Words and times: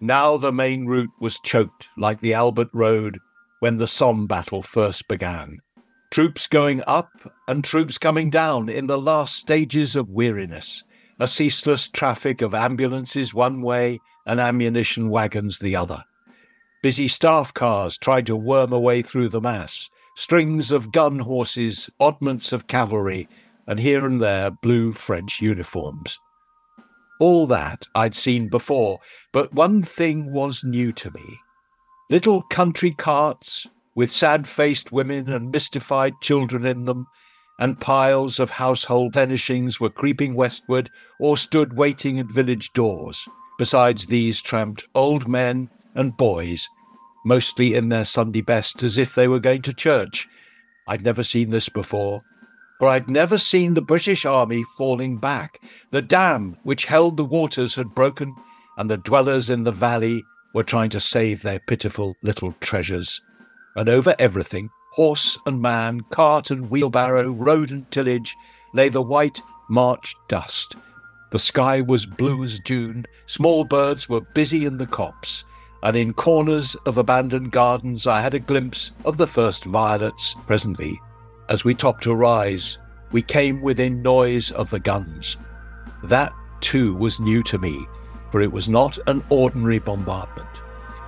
Now 0.00 0.36
the 0.36 0.52
main 0.52 0.86
route 0.86 1.10
was 1.20 1.40
choked 1.40 1.88
like 1.96 2.20
the 2.20 2.34
Albert 2.34 2.68
Road 2.74 3.18
when 3.60 3.76
the 3.76 3.86
Somme 3.86 4.26
battle 4.26 4.60
first 4.60 5.08
began. 5.08 5.58
Troops 6.10 6.46
going 6.46 6.82
up 6.86 7.08
and 7.48 7.64
troops 7.64 7.96
coming 7.96 8.28
down 8.28 8.68
in 8.68 8.86
the 8.86 8.98
last 8.98 9.36
stages 9.36 9.96
of 9.96 10.10
weariness. 10.10 10.84
A 11.18 11.26
ceaseless 11.26 11.88
traffic 11.88 12.42
of 12.42 12.54
ambulances 12.54 13.32
one 13.32 13.62
way 13.62 13.98
and 14.26 14.38
ammunition 14.38 15.08
wagons 15.08 15.58
the 15.58 15.74
other. 15.74 16.04
Busy 16.82 17.08
staff 17.08 17.54
cars 17.54 17.96
tried 17.96 18.26
to 18.26 18.36
worm 18.36 18.72
a 18.72 18.78
way 18.78 19.00
through 19.00 19.30
the 19.30 19.40
mass. 19.40 19.88
Strings 20.14 20.70
of 20.70 20.92
gun 20.92 21.18
horses, 21.18 21.88
oddments 22.00 22.52
of 22.52 22.66
cavalry, 22.66 23.28
and 23.66 23.80
here 23.80 24.04
and 24.04 24.20
there 24.20 24.50
blue 24.50 24.92
French 24.92 25.40
uniforms. 25.40 26.20
All 27.18 27.46
that 27.46 27.86
I'd 27.94 28.14
seen 28.14 28.48
before, 28.48 29.00
but 29.32 29.54
one 29.54 29.82
thing 29.82 30.32
was 30.32 30.62
new 30.62 30.92
to 30.92 31.10
me. 31.12 31.40
Little 32.10 32.42
country 32.42 32.90
carts 32.90 33.66
with 33.94 34.12
sad 34.12 34.46
faced 34.46 34.92
women 34.92 35.30
and 35.32 35.50
mystified 35.50 36.12
children 36.20 36.66
in 36.66 36.84
them, 36.84 37.06
and 37.58 37.80
piles 37.80 38.38
of 38.38 38.50
household 38.50 39.14
plenishings 39.14 39.80
were 39.80 39.88
creeping 39.88 40.34
westward 40.34 40.90
or 41.18 41.36
stood 41.38 41.72
waiting 41.72 42.18
at 42.18 42.26
village 42.26 42.70
doors. 42.74 43.26
Besides 43.58 44.06
these 44.06 44.42
tramped 44.42 44.86
old 44.94 45.26
men 45.26 45.70
and 45.94 46.14
boys, 46.14 46.68
mostly 47.24 47.74
in 47.74 47.88
their 47.88 48.04
Sunday 48.04 48.42
best 48.42 48.82
as 48.82 48.98
if 48.98 49.14
they 49.14 49.26
were 49.26 49.40
going 49.40 49.62
to 49.62 49.72
church. 49.72 50.28
I'd 50.86 51.04
never 51.04 51.22
seen 51.22 51.50
this 51.50 51.70
before, 51.70 52.22
for 52.78 52.88
I'd 52.88 53.08
never 53.08 53.38
seen 53.38 53.74
the 53.74 53.82
British 53.82 54.24
Army 54.24 54.64
falling 54.76 55.16
back. 55.18 55.60
The 55.90 56.02
dam 56.02 56.56
which 56.62 56.86
held 56.86 57.16
the 57.16 57.24
waters 57.24 57.76
had 57.76 57.94
broken, 57.94 58.34
and 58.76 58.90
the 58.90 58.98
dwellers 58.98 59.48
in 59.48 59.64
the 59.64 59.72
valley 59.72 60.22
were 60.52 60.62
trying 60.62 60.90
to 60.90 61.00
save 61.00 61.42
their 61.42 61.60
pitiful 61.60 62.16
little 62.22 62.52
treasures. 62.60 63.20
And 63.76 63.88
over 63.88 64.14
everything, 64.18 64.70
horse 64.92 65.38
and 65.46 65.60
man, 65.60 66.00
cart 66.10 66.50
and 66.50 66.70
wheelbarrow, 66.70 67.30
road 67.30 67.70
and 67.70 67.90
tillage, 67.90 68.34
lay 68.72 68.88
the 68.88 69.02
white 69.02 69.40
March 69.68 70.14
dust. 70.28 70.76
The 71.30 71.38
sky 71.38 71.80
was 71.80 72.06
blue 72.06 72.42
as 72.42 72.60
June, 72.60 73.04
small 73.26 73.64
birds 73.64 74.08
were 74.08 74.20
busy 74.20 74.64
in 74.64 74.76
the 74.76 74.86
copse, 74.86 75.44
and 75.82 75.96
in 75.96 76.12
corners 76.12 76.76
of 76.86 76.98
abandoned 76.98 77.52
gardens 77.52 78.06
I 78.06 78.20
had 78.20 78.34
a 78.34 78.38
glimpse 78.38 78.92
of 79.04 79.16
the 79.16 79.26
first 79.26 79.64
violets. 79.64 80.36
Presently 80.46 80.98
as 81.48 81.64
we 81.64 81.74
topped 81.74 82.06
a 82.06 82.14
rise, 82.14 82.78
we 83.12 83.22
came 83.22 83.62
within 83.62 84.02
noise 84.02 84.50
of 84.52 84.70
the 84.70 84.80
guns. 84.80 85.36
That, 86.02 86.32
too, 86.60 86.94
was 86.94 87.20
new 87.20 87.42
to 87.44 87.58
me, 87.58 87.86
for 88.30 88.40
it 88.40 88.52
was 88.52 88.68
not 88.68 88.98
an 89.06 89.22
ordinary 89.28 89.78
bombardment. 89.78 90.48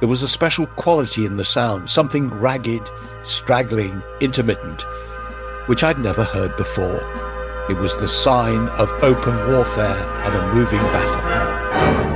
There 0.00 0.08
was 0.08 0.22
a 0.22 0.28
special 0.28 0.67
quality 0.67 1.27
in 1.27 1.36
the 1.36 1.45
sound, 1.45 1.91
something 1.91 2.30
ragged, 2.30 2.89
straggling, 3.25 4.00
intermittent, 4.20 4.83
which 5.67 5.83
I'd 5.83 5.98
never 5.98 6.22
heard 6.22 6.56
before. 6.56 7.00
It 7.69 7.77
was 7.77 7.97
the 7.97 8.08
sign 8.08 8.69
of 8.69 8.91
open 9.02 9.36
warfare 9.50 10.08
and 10.25 10.34
a 10.36 10.55
moving 10.55 10.80
battle. 10.80 12.08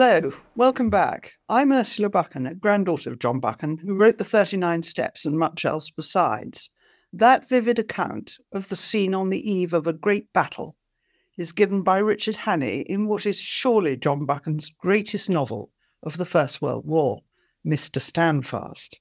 Hello, 0.00 0.32
welcome 0.54 0.90
back. 0.90 1.32
I'm 1.48 1.72
Ursula 1.72 2.08
Buchan, 2.08 2.46
a 2.46 2.54
granddaughter 2.54 3.10
of 3.10 3.18
John 3.18 3.40
Buchan, 3.40 3.78
who 3.78 3.96
wrote 3.96 4.16
the 4.16 4.24
39 4.24 4.84
Steps 4.84 5.26
and 5.26 5.36
much 5.36 5.64
else 5.64 5.90
besides. 5.90 6.70
That 7.12 7.48
vivid 7.48 7.80
account 7.80 8.38
of 8.52 8.68
the 8.68 8.76
scene 8.76 9.12
on 9.12 9.30
the 9.30 9.50
eve 9.50 9.72
of 9.72 9.88
a 9.88 9.92
great 9.92 10.32
battle 10.32 10.76
is 11.36 11.50
given 11.50 11.82
by 11.82 11.98
Richard 11.98 12.36
Hannay 12.36 12.84
in 12.86 13.08
what 13.08 13.26
is 13.26 13.40
surely 13.40 13.96
John 13.96 14.24
Buchan's 14.24 14.70
greatest 14.70 15.28
novel 15.28 15.72
of 16.04 16.16
the 16.16 16.24
First 16.24 16.62
World 16.62 16.86
War, 16.86 17.22
Mr. 17.66 18.00
Standfast. 18.00 19.00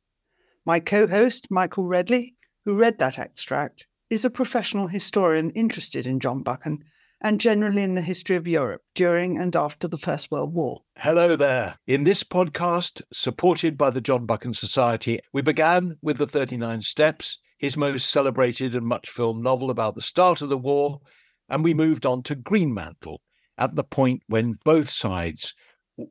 My 0.66 0.80
co 0.80 1.06
host, 1.06 1.52
Michael 1.52 1.86
Redley, 1.86 2.34
who 2.66 2.76
read 2.76 2.98
that 2.98 3.20
extract, 3.20 3.86
is 4.10 4.26
a 4.26 4.32
professional 4.32 4.88
historian 4.88 5.52
interested 5.52 6.08
in 6.08 6.20
John 6.20 6.42
Buchan 6.42 6.84
and 7.22 7.40
generally 7.40 7.84
in 7.84 7.94
the 7.94 8.02
history 8.02 8.36
of 8.36 8.48
Europe 8.48 8.82
during 8.94 9.38
and 9.38 9.56
after 9.56 9.88
the 9.88 9.98
First 9.98 10.30
World 10.30 10.54
War. 10.54 10.82
Hello 10.98 11.36
there. 11.36 11.78
In 11.88 12.04
this 12.04 12.24
podcast, 12.24 13.02
supported 13.12 13.78
by 13.78 13.90
the 13.90 14.02
John 14.02 14.26
Buchan 14.26 14.54
Society, 14.54 15.20
we 15.34 15.42
began 15.42 15.98
with 16.02 16.18
The 16.18 16.28
39 16.28 16.82
Steps, 16.82 17.40
his 17.58 17.76
most 17.76 18.12
celebrated 18.12 18.76
and 18.76 18.86
much 18.86 19.10
filmed 19.10 19.44
novel 19.44 19.70
about 19.70 19.96
the 19.96 20.02
start 20.02 20.42
of 20.42 20.50
the 20.50 20.58
war, 20.58 21.00
and 21.50 21.64
we 21.64 21.74
moved 21.74 22.06
on 22.06 22.22
to 22.24 22.36
Greenmantle 22.36 23.22
at 23.58 23.76
the 23.76 23.84
point 23.84 24.22
when 24.28 24.60
both 24.64 24.90
sides 24.90 25.56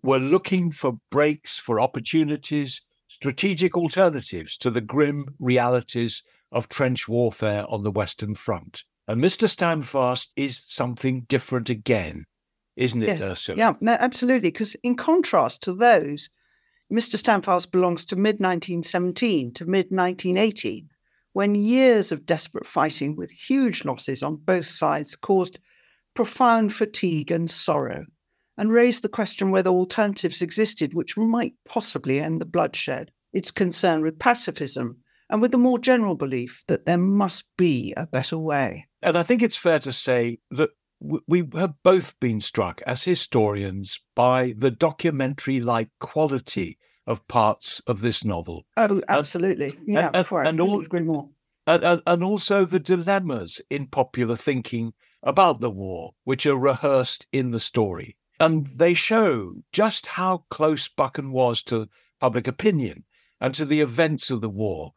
were 0.03 0.19
looking 0.19 0.73
for 0.73 0.99
breaks, 1.11 1.57
for 1.57 1.79
opportunities, 1.79 2.83
strategic 3.09 3.77
alternatives 3.77 4.57
to 4.59 4.71
the 4.71 4.81
grim 4.81 5.27
realities 5.39 6.25
of 6.51 6.69
trench 6.69 7.09
warfare 7.09 7.65
on 7.69 7.85
the 7.85 7.93
Western 7.93 8.35
Front. 8.35 8.83
And 9.09 9.23
Mr. 9.23 9.49
Standfast 9.49 10.33
is 10.37 10.63
something 10.67 11.27
different 11.29 11.71
again, 11.71 12.25
isn't 12.77 13.03
it, 13.03 13.07
yes. 13.07 13.23
Ursula? 13.23 13.59
Yeah, 13.59 13.73
no, 13.81 13.93
absolutely. 13.93 14.51
Because 14.51 14.75
in 14.83 14.97
contrast 14.97 15.63
to 15.63 15.73
those, 15.73 16.29
Mr. 16.93 17.17
Standfast 17.17 17.71
belongs 17.71 18.05
to 18.07 18.17
mid 18.17 18.41
1917 18.41 19.53
to 19.55 19.65
mid 19.65 19.87
1918, 19.91 20.89
when 21.33 21.55
years 21.55 22.11
of 22.11 22.27
desperate 22.27 22.67
fighting 22.67 23.17
with 23.17 23.31
huge 23.31 23.85
losses 23.85 24.23
on 24.23 24.37
both 24.37 24.67
sides 24.67 25.15
caused 25.15 25.59
profound 26.15 26.73
fatigue 26.73 27.31
and 27.31 27.51
sorrow, 27.51 28.05
and 28.59 28.73
raised 28.73 29.05
the 29.05 29.09
question 29.09 29.51
whether 29.51 29.71
alternatives 29.71 30.43
existed 30.43 30.95
which 30.95 31.17
might 31.17 31.55
possibly 31.69 32.21
end 32.21 32.41
the 32.41 32.47
bloodshed. 32.47 33.11
It's 33.33 33.51
concerned 33.51 34.03
with 34.03 34.19
pacifism 34.19 34.99
and 35.29 35.43
with 35.43 35.53
the 35.53 35.59
more 35.59 35.79
general 35.79 36.15
belief 36.15 36.65
that 36.69 36.87
there 36.87 36.99
must 36.99 37.45
be 37.59 37.93
a 37.97 38.07
better 38.07 38.39
way. 38.39 38.86
And 39.03 39.17
I 39.17 39.23
think 39.23 39.43
it's 39.43 39.57
fair 39.57 39.79
to 39.81 39.93
say 39.93 40.39
that 40.51 40.71
we 41.01 41.45
have 41.55 41.75
both 41.83 42.19
been 42.21 42.41
struck 42.41 42.81
as 42.87 43.05
historians 43.05 44.01
by 44.15 44.55
the 44.57 44.71
documentary 44.71 45.61
like 45.61 45.91
quality 46.01 46.79
of 47.07 47.27
parts 47.29 47.81
of 47.87 48.01
this 48.01 48.25
novel. 48.25 48.65
Oh, 48.77 49.03
absolutely. 49.09 49.79
Yeah, 49.87 50.11
and, 50.13 50.27
and, 50.31 50.49
and 50.49 50.61
all, 50.61 50.81
agree 50.81 51.01
more. 51.01 51.29
And, 51.67 52.03
and 52.07 52.25
also 52.25 52.65
the 52.65 52.81
dilemmas 52.81 53.61
in 53.71 53.87
popular 53.87 54.37
thinking 54.37 54.95
about 55.23 55.61
the 55.61 55.71
war, 55.71 56.15
which 56.25 56.47
are 56.47 56.57
rehearsed 56.57 57.27
in 57.33 57.51
the 57.51 57.61
story. 57.61 58.17
And 58.39 58.67
they 58.67 58.95
show 58.95 59.55
just 59.73 60.07
how 60.07 60.45
close 60.51 60.89
Buchan 60.89 61.33
was 61.33 61.63
to 61.65 61.89
public 62.21 62.49
opinion 62.49 63.05
and 63.41 63.55
to 63.55 63.65
the 63.65 63.81
events 63.81 64.31
of 64.31 64.41
the 64.41 64.49
war 64.49 64.93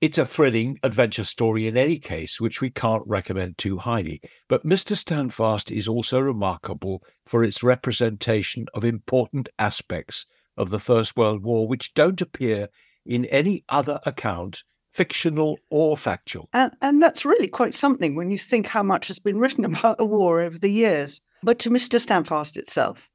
it's 0.00 0.18
a 0.18 0.26
thrilling 0.26 0.78
adventure 0.82 1.24
story 1.24 1.66
in 1.66 1.76
any 1.76 1.98
case, 1.98 2.40
which 2.40 2.60
we 2.60 2.70
can't 2.70 3.02
recommend 3.06 3.56
too 3.56 3.78
highly. 3.78 4.20
But 4.48 4.64
Mr. 4.64 4.94
Standfast 4.94 5.70
is 5.70 5.88
also 5.88 6.20
remarkable 6.20 7.02
for 7.24 7.42
its 7.42 7.62
representation 7.62 8.66
of 8.74 8.84
important 8.84 9.48
aspects 9.58 10.26
of 10.56 10.70
the 10.70 10.78
First 10.78 11.16
World 11.16 11.42
War, 11.42 11.66
which 11.66 11.94
don't 11.94 12.20
appear 12.20 12.68
in 13.06 13.24
any 13.26 13.64
other 13.68 14.00
account, 14.04 14.64
fictional 14.92 15.58
or 15.70 15.96
factual. 15.96 16.48
And, 16.52 16.72
and 16.82 17.02
that's 17.02 17.24
really 17.24 17.48
quite 17.48 17.74
something 17.74 18.14
when 18.14 18.30
you 18.30 18.38
think 18.38 18.66
how 18.66 18.82
much 18.82 19.08
has 19.08 19.18
been 19.18 19.38
written 19.38 19.64
about 19.66 19.98
the 19.98 20.04
war 20.04 20.40
over 20.40 20.58
the 20.58 20.70
years. 20.70 21.20
But 21.42 21.58
to 21.60 21.70
Mr. 21.70 22.00
Standfast 22.00 22.56
itself, 22.56 23.08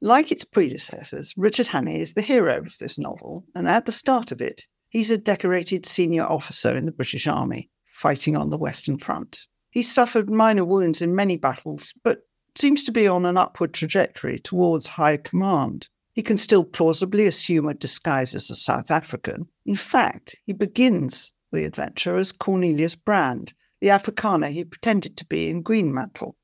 like 0.00 0.30
its 0.30 0.44
predecessors, 0.44 1.32
Richard 1.36 1.68
Hannay 1.68 2.00
is 2.00 2.14
the 2.14 2.22
hero 2.22 2.58
of 2.58 2.76
this 2.78 2.98
novel, 2.98 3.44
and 3.54 3.68
at 3.68 3.86
the 3.86 3.92
start 3.92 4.30
of 4.30 4.40
it, 4.40 4.64
He's 4.90 5.10
a 5.10 5.18
decorated 5.18 5.84
senior 5.84 6.24
officer 6.24 6.76
in 6.76 6.86
the 6.86 6.92
British 6.92 7.26
Army, 7.26 7.68
fighting 7.86 8.36
on 8.36 8.50
the 8.50 8.58
Western 8.58 8.98
Front. 8.98 9.46
He's 9.70 9.92
suffered 9.92 10.30
minor 10.30 10.64
wounds 10.64 11.02
in 11.02 11.14
many 11.14 11.36
battles, 11.36 11.92
but 12.02 12.22
seems 12.56 12.82
to 12.84 12.92
be 12.92 13.06
on 13.06 13.26
an 13.26 13.36
upward 13.36 13.74
trajectory 13.74 14.38
towards 14.38 14.86
high 14.86 15.18
command. 15.18 15.88
He 16.12 16.22
can 16.22 16.38
still 16.38 16.64
plausibly 16.64 17.26
assume 17.26 17.68
a 17.68 17.74
disguise 17.74 18.34
as 18.34 18.50
a 18.50 18.56
South 18.56 18.90
African. 18.90 19.46
In 19.66 19.76
fact, 19.76 20.36
he 20.46 20.52
begins 20.52 21.32
the 21.52 21.64
adventure 21.64 22.16
as 22.16 22.32
Cornelius 22.32 22.96
Brand, 22.96 23.52
the 23.80 23.88
Afrikaner 23.88 24.50
he 24.50 24.64
pretended 24.64 25.16
to 25.18 25.26
be 25.26 25.48
in 25.48 25.62
Greenmantle. 25.62 26.34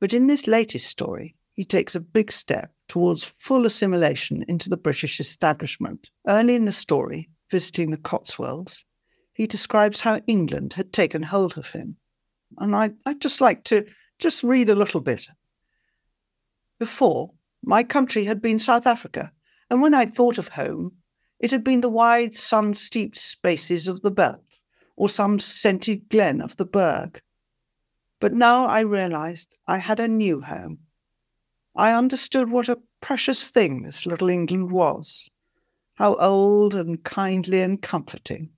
But 0.00 0.14
in 0.14 0.26
this 0.26 0.46
latest 0.46 0.86
story, 0.86 1.36
he 1.52 1.64
takes 1.64 1.94
a 1.94 2.00
big 2.00 2.32
step 2.32 2.72
towards 2.88 3.22
full 3.22 3.66
assimilation 3.66 4.44
into 4.48 4.70
the 4.70 4.76
British 4.76 5.20
establishment. 5.20 6.10
Early 6.26 6.54
in 6.54 6.64
the 6.64 6.72
story, 6.72 7.28
visiting 7.50 7.90
the 7.90 7.96
Cotswolds, 7.96 8.84
he 9.32 9.46
describes 9.46 10.00
how 10.00 10.20
England 10.26 10.74
had 10.74 10.92
taken 10.92 11.22
hold 11.22 11.56
of 11.56 11.70
him. 11.70 11.96
And 12.58 12.74
I, 12.74 12.90
I'd 13.06 13.20
just 13.20 13.40
like 13.40 13.64
to 13.64 13.86
just 14.18 14.42
read 14.42 14.68
a 14.68 14.74
little 14.74 15.00
bit. 15.00 15.28
Before, 16.78 17.32
my 17.62 17.82
country 17.82 18.24
had 18.24 18.42
been 18.42 18.58
South 18.58 18.86
Africa, 18.86 19.32
and 19.70 19.80
when 19.80 19.94
I 19.94 20.06
thought 20.06 20.38
of 20.38 20.48
home, 20.48 20.92
it 21.38 21.50
had 21.50 21.64
been 21.64 21.80
the 21.80 21.88
wide 21.88 22.34
sun 22.34 22.74
steeped 22.74 23.16
spaces 23.16 23.88
of 23.88 24.02
the 24.02 24.10
Veldt, 24.10 24.58
or 24.96 25.08
some 25.08 25.38
scented 25.38 26.08
glen 26.10 26.42
of 26.42 26.56
the 26.56 26.66
Berg. 26.66 27.22
But 28.20 28.34
now 28.34 28.66
I 28.66 28.80
realized 28.80 29.56
I 29.66 29.78
had 29.78 29.98
a 29.98 30.08
new 30.08 30.42
home. 30.42 30.80
I 31.74 31.94
understood 31.94 32.50
what 32.50 32.68
a 32.68 32.82
precious 33.00 33.50
thing 33.50 33.82
this 33.82 34.04
little 34.04 34.28
England 34.28 34.70
was, 34.70 35.29
how 36.00 36.14
old 36.14 36.74
and 36.74 37.04
kindly 37.04 37.60
and 37.60 37.82
comforting, 37.82 38.48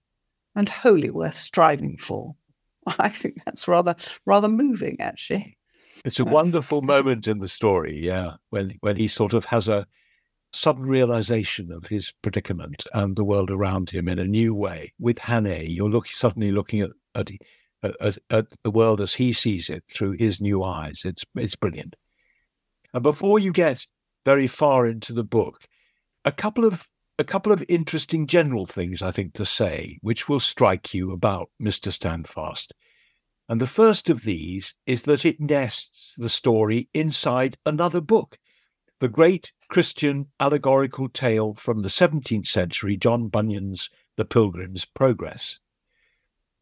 and 0.54 0.68
wholly 0.68 1.10
worth 1.10 1.34
striving 1.34 1.98
for. 1.98 2.36
I 2.98 3.08
think 3.08 3.42
that's 3.44 3.66
rather 3.66 3.96
rather 4.24 4.48
moving, 4.48 5.00
actually. 5.00 5.58
It's 6.04 6.20
a 6.20 6.24
uh, 6.24 6.30
wonderful 6.30 6.82
moment 6.82 7.26
in 7.26 7.40
the 7.40 7.48
story, 7.48 7.98
yeah, 7.98 8.34
when 8.50 8.78
when 8.80 8.94
he 8.94 9.08
sort 9.08 9.34
of 9.34 9.44
has 9.46 9.66
a 9.66 9.88
sudden 10.52 10.84
realization 10.84 11.72
of 11.72 11.88
his 11.88 12.12
predicament 12.22 12.84
and 12.94 13.16
the 13.16 13.24
world 13.24 13.50
around 13.50 13.90
him 13.90 14.06
in 14.06 14.20
a 14.20 14.24
new 14.24 14.54
way. 14.54 14.92
With 15.00 15.18
Hannay, 15.18 15.66
you're 15.68 15.90
look, 15.90 16.06
suddenly 16.06 16.52
looking 16.52 16.80
at, 16.80 16.90
at 17.16 17.28
at, 18.00 18.18
at 18.30 18.46
the 18.62 18.70
world 18.70 19.00
as 19.00 19.14
he 19.14 19.32
sees 19.32 19.68
it 19.68 19.82
through 19.90 20.12
his 20.12 20.40
new 20.40 20.62
eyes. 20.62 21.02
It's 21.04 21.24
it's 21.34 21.56
brilliant. 21.56 21.96
And 22.94 23.02
before 23.02 23.40
you 23.40 23.50
get 23.50 23.84
very 24.24 24.46
far 24.46 24.86
into 24.86 25.12
the 25.12 25.24
book, 25.24 25.66
a 26.24 26.30
couple 26.30 26.64
of 26.64 26.86
a 27.18 27.24
couple 27.24 27.52
of 27.52 27.64
interesting 27.68 28.26
general 28.26 28.66
things 28.66 29.02
I 29.02 29.10
think 29.10 29.34
to 29.34 29.44
say, 29.44 29.98
which 30.00 30.28
will 30.28 30.40
strike 30.40 30.94
you 30.94 31.12
about 31.12 31.50
Mr. 31.62 31.92
Standfast. 31.92 32.72
And 33.48 33.60
the 33.60 33.66
first 33.66 34.08
of 34.08 34.22
these 34.22 34.74
is 34.86 35.02
that 35.02 35.24
it 35.24 35.40
nests 35.40 36.14
the 36.16 36.28
story 36.28 36.88
inside 36.94 37.58
another 37.66 38.00
book, 38.00 38.38
the 38.98 39.08
great 39.08 39.52
Christian 39.68 40.28
allegorical 40.40 41.08
tale 41.08 41.54
from 41.54 41.82
the 41.82 41.88
17th 41.88 42.46
century, 42.46 42.96
John 42.96 43.28
Bunyan's 43.28 43.90
The 44.16 44.24
Pilgrim's 44.24 44.84
Progress. 44.84 45.58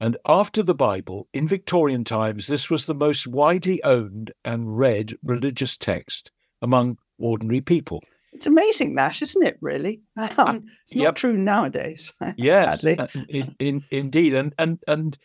And 0.01 0.17
after 0.25 0.63
the 0.63 0.75
Bible, 0.75 1.29
in 1.35 1.47
Victorian 1.47 2.05
times, 2.05 2.47
this 2.47 2.71
was 2.71 2.87
the 2.87 2.95
most 2.95 3.27
widely 3.27 3.83
owned 3.85 4.33
and 4.45 4.79
read 4.79 5.15
religious 5.23 5.77
text 5.77 6.31
among 6.63 6.97
ordinary 7.19 7.61
people. 7.61 8.03
It's 8.33 8.47
amazing 8.47 8.95
that, 8.95 9.21
isn't 9.23 9.47
it, 9.47 9.59
really? 9.61 10.03
Um, 10.17 10.63
it's 10.83 10.95
not 10.95 11.03
yep. 11.03 11.15
true 11.17 11.37
nowadays. 11.37 12.13
Yeah, 12.37 12.77
uh, 12.83 13.07
in, 13.29 13.55
in, 13.59 13.85
indeed. 13.91 14.35
And, 14.35 14.55
and, 14.59 14.79
and, 14.87 15.19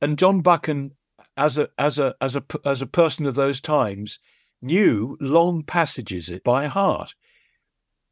and 0.00 0.18
John 0.18 0.40
Buchan, 0.40 0.92
as 1.36 1.58
a, 1.58 1.68
as, 1.78 1.98
a, 1.98 2.14
as, 2.20 2.36
a, 2.36 2.44
as 2.64 2.82
a 2.82 2.86
person 2.86 3.26
of 3.26 3.34
those 3.34 3.60
times, 3.60 4.18
knew 4.60 5.16
long 5.20 5.62
passages 5.62 6.30
by 6.44 6.66
heart. 6.66 7.14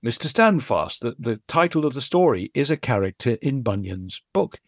Mr. 0.04 0.26
Standfast, 0.26 1.00
the, 1.00 1.14
the 1.18 1.40
title 1.46 1.86
of 1.86 1.94
the 1.94 2.00
story, 2.00 2.50
is 2.54 2.70
a 2.70 2.76
character 2.76 3.36
in 3.42 3.62
Bunyan's 3.62 4.22
book 4.32 4.60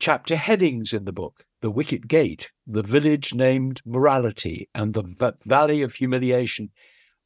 chapter 0.00 0.34
headings 0.34 0.94
in 0.94 1.04
the 1.04 1.12
book 1.12 1.44
The 1.60 1.70
Wicket 1.70 2.08
Gate, 2.08 2.50
The 2.66 2.82
Village 2.82 3.34
Named 3.34 3.82
Morality, 3.84 4.68
and 4.74 4.94
The 4.94 5.34
Valley 5.44 5.82
of 5.82 5.94
Humiliation 5.94 6.70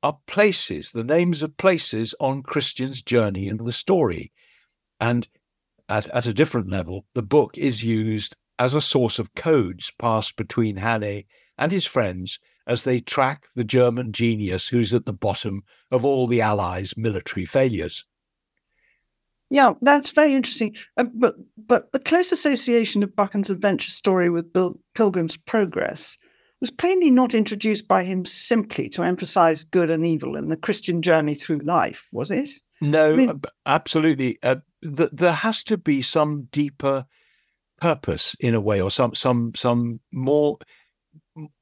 are 0.04 0.18
places, 0.26 0.92
the 0.92 1.02
names 1.02 1.42
of 1.42 1.56
places 1.56 2.14
on 2.20 2.42
Christian's 2.42 3.02
journey 3.02 3.48
in 3.48 3.56
the 3.56 3.72
story. 3.72 4.32
And 5.00 5.26
at, 5.88 6.06
at 6.08 6.26
a 6.26 6.34
different 6.34 6.68
level, 6.68 7.06
the 7.14 7.22
book 7.22 7.56
is 7.56 7.82
used 7.82 8.36
as 8.58 8.74
a 8.74 8.82
source 8.82 9.18
of 9.18 9.34
codes 9.34 9.90
passed 9.98 10.36
between 10.36 10.76
Hannay 10.76 11.24
and 11.56 11.72
his 11.72 11.86
friends 11.86 12.38
as 12.66 12.84
they 12.84 13.00
track 13.00 13.46
the 13.54 13.64
German 13.64 14.12
genius 14.12 14.68
who's 14.68 14.92
at 14.92 15.06
the 15.06 15.14
bottom 15.14 15.62
of 15.90 16.04
all 16.04 16.26
the 16.26 16.42
Allies' 16.42 16.98
military 16.98 17.46
failures. 17.46 18.04
Yeah, 19.48 19.72
that's 19.80 20.10
very 20.10 20.34
interesting. 20.34 20.76
Uh, 20.98 21.04
but 21.14 21.36
but 21.56 21.92
the 21.92 21.98
close 21.98 22.30
association 22.30 23.02
of 23.02 23.16
Buchan's 23.16 23.50
adventure 23.50 23.90
story 23.90 24.28
with 24.28 24.52
Bill 24.52 24.78
Pilgrim's 24.94 25.36
Progress 25.36 26.18
was 26.64 26.70
plainly 26.70 27.10
not 27.10 27.34
introduced 27.34 27.86
by 27.86 28.04
him 28.04 28.24
simply 28.24 28.88
to 28.88 29.02
emphasize 29.02 29.64
good 29.64 29.90
and 29.90 30.06
evil 30.06 30.34
in 30.34 30.48
the 30.48 30.56
Christian 30.56 31.02
journey 31.02 31.34
through 31.34 31.58
life, 31.58 32.08
was 32.10 32.30
it? 32.30 32.48
No, 32.80 33.12
I 33.12 33.16
mean, 33.16 33.42
absolutely. 33.66 34.38
Uh, 34.42 34.56
th- 34.82 35.10
there 35.12 35.34
has 35.34 35.62
to 35.64 35.76
be 35.76 36.00
some 36.00 36.48
deeper 36.52 37.04
purpose 37.82 38.34
in 38.40 38.54
a 38.54 38.62
way, 38.62 38.80
or 38.80 38.90
some 38.90 39.14
some 39.14 39.52
some 39.54 40.00
more 40.10 40.56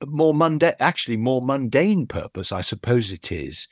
more 0.07 0.33
mundane, 0.33 0.75
actually 0.79 1.17
more 1.17 1.43
mundane 1.43 2.07
purpose, 2.07 2.53
I 2.53 2.61
suppose 2.61 3.11
it 3.11 3.33
is. 3.33 3.67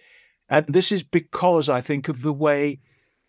And 0.48 0.66
this 0.66 0.90
is 0.90 1.04
because 1.04 1.68
I 1.68 1.80
think 1.80 2.08
of 2.08 2.22
the 2.22 2.32
way 2.32 2.80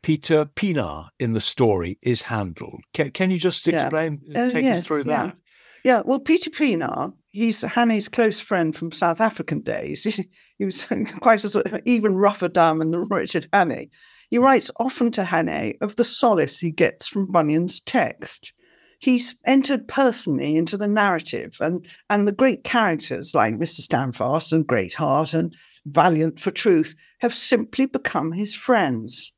Peter 0.02 0.46
Pienaar 0.46 1.10
in 1.20 1.34
the 1.34 1.42
story 1.42 2.00
is 2.02 2.24
handled. 2.24 2.82
Can, 2.96 3.12
can 3.12 3.30
you 3.30 3.38
just 3.38 3.68
explain, 3.68 4.22
yeah. 4.24 4.46
uh, 4.46 4.50
take 4.50 4.64
yes, 4.64 4.80
us 4.80 4.88
through 4.88 5.04
yeah. 5.06 5.28
that? 5.28 5.38
Yeah, 5.84 6.04
well, 6.06 6.20
Peter 6.20 6.50
Pienaar, 6.50 7.14
he's 7.32 7.62
Hannay's 7.62 8.08
close 8.08 8.40
friend 8.40 8.76
from 8.76 8.92
South 8.92 9.22
African 9.22 9.62
days. 9.62 10.26
He, 10.58 10.66
was 10.66 10.86
quite 11.22 11.44
a 11.44 11.50
sort 11.50 11.74
of 11.74 11.82
even 11.86 12.16
rougher 12.16 12.48
diamond 12.48 12.94
than 12.94 13.02
Richard 13.10 13.48
Hannay. 13.52 13.90
He 14.30 14.38
writes 14.38 14.70
often 14.80 15.10
to 15.14 15.24
Hannay 15.24 15.74
of 15.82 15.96
the 15.96 16.04
solace 16.04 16.60
he 16.60 16.70
gets 16.70 17.08
from 17.08 17.32
Bunyan's 17.32 17.80
text. 17.80 18.54
He's 19.00 19.34
entered 19.44 19.88
personally 19.88 20.56
into 20.56 20.78
the 20.78 20.88
narrative, 20.88 21.58
and, 21.60 21.88
and 22.12 22.28
the 22.28 22.32
great 22.32 22.64
characters 22.64 23.34
like 23.34 23.56
Mr. 23.56 23.82
Standfast 23.82 24.54
and 24.54 24.68
Greatheart 24.68 25.34
and 25.34 25.56
Valiant 25.88 26.40
for 26.40 26.52
Truth 26.52 26.94
have 27.22 27.34
simply 27.34 27.88
become 27.88 28.32
his 28.32 28.56
friends. 28.56 29.32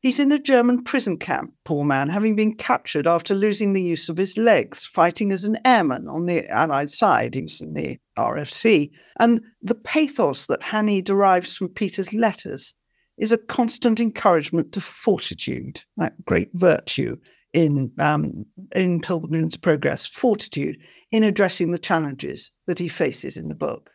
He's 0.00 0.20
in 0.20 0.30
a 0.30 0.38
German 0.38 0.84
prison 0.84 1.18
camp, 1.18 1.54
poor 1.64 1.84
man, 1.84 2.08
having 2.08 2.36
been 2.36 2.54
captured 2.54 3.08
after 3.08 3.34
losing 3.34 3.72
the 3.72 3.82
use 3.82 4.08
of 4.08 4.16
his 4.16 4.38
legs, 4.38 4.84
fighting 4.84 5.32
as 5.32 5.44
an 5.44 5.58
airman 5.64 6.06
on 6.06 6.26
the 6.26 6.48
Allied 6.48 6.90
side. 6.90 7.34
He 7.34 7.42
was 7.42 7.60
in 7.60 7.74
the 7.74 7.98
RFC. 8.16 8.90
And 9.18 9.42
the 9.60 9.74
pathos 9.74 10.46
that 10.46 10.60
Hannay 10.60 11.02
derives 11.02 11.56
from 11.56 11.70
Peter's 11.70 12.12
letters 12.12 12.74
is 13.16 13.32
a 13.32 13.38
constant 13.38 13.98
encouragement 13.98 14.72
to 14.72 14.80
fortitude, 14.80 15.82
that 15.96 16.24
great 16.24 16.50
virtue 16.54 17.16
in 17.52 17.90
um, 17.98 18.44
in 18.76 19.00
Pilgrim's 19.00 19.56
Progress, 19.56 20.06
fortitude 20.06 20.76
in 21.10 21.24
addressing 21.24 21.72
the 21.72 21.78
challenges 21.78 22.52
that 22.66 22.78
he 22.78 22.86
faces 22.86 23.36
in 23.36 23.48
the 23.48 23.54
book. 23.54 23.90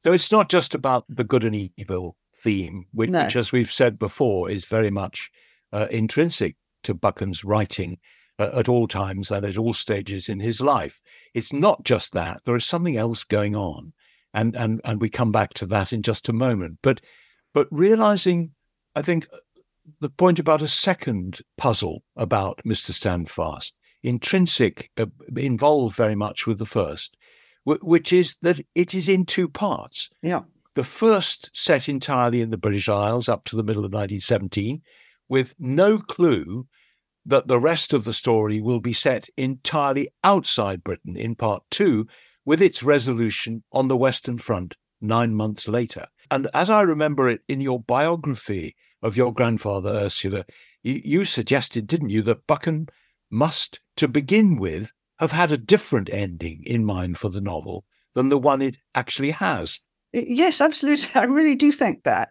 So 0.00 0.12
it's 0.12 0.32
not 0.32 0.48
just 0.48 0.74
about 0.74 1.04
the 1.08 1.24
good 1.24 1.44
and 1.44 1.70
evil 1.76 2.16
theme, 2.42 2.86
which, 2.92 3.10
no. 3.10 3.24
which 3.24 3.36
as 3.36 3.52
we've 3.52 3.72
said 3.72 3.98
before, 3.98 4.50
is 4.50 4.64
very 4.64 4.90
much 4.90 5.30
uh, 5.72 5.86
intrinsic 5.90 6.56
to 6.84 6.94
Buchan's 6.94 7.44
writing 7.44 7.98
uh, 8.38 8.50
at 8.54 8.68
all 8.68 8.86
times 8.86 9.30
and 9.30 9.44
at 9.44 9.58
all 9.58 9.72
stages 9.72 10.28
in 10.28 10.40
his 10.40 10.60
life. 10.60 11.00
It's 11.34 11.52
not 11.52 11.84
just 11.84 12.12
that; 12.12 12.44
there 12.44 12.56
is 12.56 12.64
something 12.64 12.96
else 12.96 13.24
going 13.24 13.56
on, 13.56 13.92
and 14.32 14.56
and 14.56 14.80
and 14.84 15.00
we 15.00 15.10
come 15.10 15.32
back 15.32 15.54
to 15.54 15.66
that 15.66 15.92
in 15.92 16.02
just 16.02 16.28
a 16.28 16.32
moment. 16.32 16.78
But 16.82 17.00
but 17.52 17.66
realizing, 17.70 18.52
I 18.94 19.02
think, 19.02 19.26
uh, 19.32 19.38
the 20.00 20.10
point 20.10 20.38
about 20.38 20.62
a 20.62 20.68
second 20.68 21.40
puzzle 21.56 22.02
about 22.16 22.60
Mister 22.64 22.92
Standfast, 22.92 23.72
intrinsic, 24.02 24.90
uh, 24.96 25.06
involved 25.36 25.96
very 25.96 26.14
much 26.14 26.46
with 26.46 26.58
the 26.58 26.66
first, 26.66 27.16
which 27.64 28.12
is 28.12 28.36
that 28.42 28.60
it 28.74 28.94
is 28.94 29.08
in 29.08 29.24
two 29.24 29.48
parts. 29.48 30.10
Yeah. 30.22 30.42
The 30.74 30.84
first 30.84 31.50
set 31.52 31.88
entirely 31.88 32.40
in 32.40 32.50
the 32.50 32.58
British 32.58 32.88
Isles 32.88 33.28
up 33.28 33.44
to 33.46 33.56
the 33.56 33.62
middle 33.62 33.84
of 33.84 33.92
1917, 33.92 34.82
with 35.28 35.54
no 35.58 35.98
clue 35.98 36.66
that 37.26 37.48
the 37.48 37.60
rest 37.60 37.92
of 37.92 38.04
the 38.04 38.12
story 38.12 38.60
will 38.60 38.80
be 38.80 38.92
set 38.92 39.28
entirely 39.36 40.08
outside 40.24 40.84
Britain 40.84 41.16
in 41.16 41.34
part 41.34 41.62
two, 41.70 42.06
with 42.44 42.62
its 42.62 42.82
resolution 42.82 43.62
on 43.72 43.88
the 43.88 43.96
Western 43.96 44.38
Front 44.38 44.76
nine 45.00 45.34
months 45.34 45.68
later. 45.68 46.06
And 46.30 46.48
as 46.54 46.70
I 46.70 46.82
remember 46.82 47.28
it 47.28 47.42
in 47.48 47.60
your 47.60 47.80
biography 47.80 48.76
of 49.02 49.16
your 49.16 49.32
grandfather, 49.32 49.90
Ursula, 49.90 50.44
you, 50.82 51.24
suggested, 51.24 51.86
didn't 51.86 52.10
you, 52.10 52.22
that 52.22 52.46
Buchan 52.46 52.88
must, 53.30 53.80
to 53.96 54.08
begin 54.08 54.56
with, 54.58 54.92
have 55.18 55.32
had 55.32 55.52
a 55.52 55.58
different 55.58 56.08
ending 56.10 56.62
in 56.64 56.84
mind 56.84 57.18
for 57.18 57.28
the 57.28 57.40
novel 57.40 57.84
than 58.14 58.28
the 58.28 58.38
one 58.38 58.62
it 58.62 58.78
actually 58.94 59.32
has. 59.32 59.80
Yes, 60.12 60.60
absolutely. 60.60 61.08
I 61.14 61.24
really 61.24 61.54
do 61.54 61.72
think 61.72 62.04
that. 62.04 62.30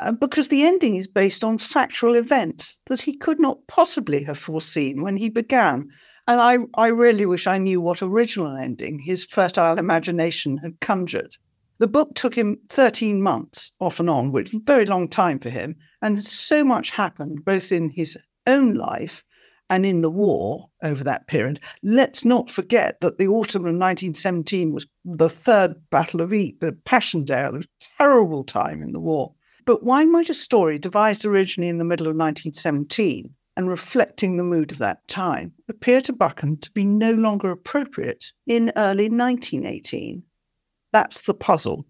Uh, 0.00 0.12
because 0.12 0.48
the 0.48 0.62
ending 0.62 0.94
is 0.94 1.08
based 1.08 1.42
on 1.42 1.58
factual 1.58 2.14
events 2.14 2.80
that 2.86 3.00
he 3.00 3.16
could 3.16 3.40
not 3.40 3.58
possibly 3.66 4.22
have 4.22 4.38
foreseen 4.38 5.02
when 5.02 5.16
he 5.16 5.28
began. 5.28 5.88
And 6.28 6.40
I, 6.40 6.58
I 6.80 6.88
really 6.88 7.26
wish 7.26 7.46
I 7.46 7.58
knew 7.58 7.80
what 7.80 8.02
original 8.02 8.56
ending 8.56 9.00
his 9.00 9.24
fertile 9.24 9.78
imagination 9.78 10.58
had 10.58 10.78
conjured. 10.80 11.36
The 11.78 11.88
book 11.88 12.14
took 12.14 12.36
him 12.36 12.58
13 12.68 13.22
months 13.22 13.72
off 13.80 13.98
and 13.98 14.10
on, 14.10 14.30
which 14.30 14.48
is 14.48 14.60
a 14.60 14.64
very 14.64 14.84
long 14.84 15.08
time 15.08 15.38
for 15.38 15.50
him. 15.50 15.76
And 16.02 16.24
so 16.24 16.62
much 16.64 16.90
happened 16.90 17.44
both 17.44 17.72
in 17.72 17.90
his 17.90 18.16
own 18.46 18.74
life 18.74 19.24
and 19.70 19.84
in 19.84 20.00
the 20.00 20.10
war 20.10 20.68
over 20.82 21.04
that 21.04 21.26
period. 21.26 21.60
Let's 21.82 22.24
not 22.24 22.50
forget 22.50 23.00
that 23.00 23.18
the 23.18 23.28
autumn 23.28 23.62
of 23.62 23.74
1917 23.74 24.72
was 24.72 24.86
the 25.04 25.28
third 25.28 25.76
Battle 25.90 26.20
of 26.20 26.32
Ypres, 26.32 26.58
the 26.60 26.72
Passchendaele, 26.72 27.56
a 27.56 27.62
terrible 27.98 28.44
time 28.44 28.82
in 28.82 28.92
the 28.92 29.00
war. 29.00 29.34
But 29.64 29.82
why 29.82 30.04
might 30.04 30.30
a 30.30 30.34
story 30.34 30.78
devised 30.78 31.26
originally 31.26 31.68
in 31.68 31.78
the 31.78 31.84
middle 31.84 32.06
of 32.06 32.16
1917 32.16 33.34
and 33.58 33.68
reflecting 33.68 34.36
the 34.36 34.44
mood 34.44 34.70
of 34.70 34.78
that 34.78 35.06
time, 35.08 35.52
appear 35.68 36.00
to 36.00 36.12
Buchan 36.12 36.58
to 36.58 36.70
be 36.70 36.84
no 36.84 37.12
longer 37.12 37.50
appropriate 37.50 38.32
in 38.46 38.72
early 38.76 39.08
1918. 39.08 40.22
That's 40.92 41.22
the 41.22 41.34
puzzle. 41.34 41.84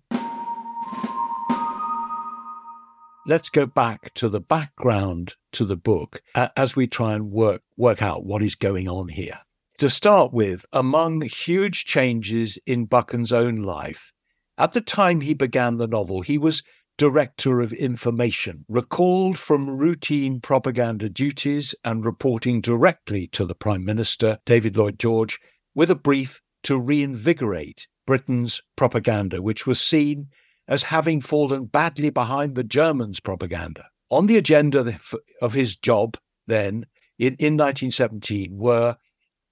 Let's 3.29 3.51
go 3.51 3.67
back 3.67 4.15
to 4.15 4.31
the 4.31 4.41
background 4.41 5.35
to 5.53 5.67
the 5.67 5.77
book 5.77 6.23
uh, 6.35 6.49
as 6.57 6.75
we 6.75 6.87
try 6.87 7.13
and 7.13 7.31
work 7.31 7.61
work 7.77 8.01
out 8.01 8.25
what 8.25 8.41
is 8.41 8.55
going 8.55 8.89
on 8.89 9.09
here. 9.09 9.41
To 9.81 9.91
start 9.91 10.33
with, 10.33 10.65
among 10.73 11.21
huge 11.21 11.85
changes 11.85 12.59
in 12.65 12.87
Buchan's 12.87 13.31
own 13.31 13.57
life, 13.61 14.13
at 14.57 14.73
the 14.73 14.81
time 14.81 15.21
he 15.21 15.35
began 15.35 15.77
the 15.77 15.87
novel, 15.87 16.23
he 16.23 16.39
was 16.39 16.63
Director 16.97 17.61
of 17.61 17.75
Information, 17.75 18.65
recalled 18.67 19.39
from 19.39 19.77
routine 19.77 20.41
propaganda 20.41 21.11
duties 21.11 21.75
and 21.85 22.07
reporting 22.07 22.63
directly 22.63 23.27
to 23.27 23.45
the 23.45 23.55
Prime 23.55 23.85
Minister, 23.85 24.39
David 24.47 24.75
Lloyd 24.75 24.99
George, 24.99 25.39
with 25.75 25.91
a 25.91 25.95
brief 25.95 26.41
to 26.63 26.79
reinvigorate 26.79 27.89
Britain's 28.07 28.63
propaganda, 28.75 29.43
which 29.43 29.67
was 29.67 29.79
seen 29.79 30.29
as 30.69 30.83
having 30.85 31.21
fallen 31.21 31.65
badly 31.65 32.11
behind 32.11 32.55
the 32.55 32.65
Germans' 32.65 33.21
propaganda. 33.21 33.87
On 34.11 34.27
the 34.27 34.37
agenda 34.37 34.99
of 35.43 35.53
his 35.53 35.77
job 35.77 36.17
then, 36.47 36.87
in, 37.19 37.35
in 37.39 37.57
1917, 37.57 38.57
were 38.57 38.97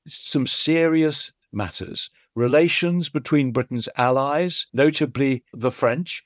some 0.07 0.47
serious 0.47 1.33
matters 1.53 2.11
relations 2.35 3.09
between 3.09 3.51
Britain's 3.51 3.89
allies, 3.97 4.67
notably 4.75 5.43
the 5.55 5.71
French, 5.71 6.23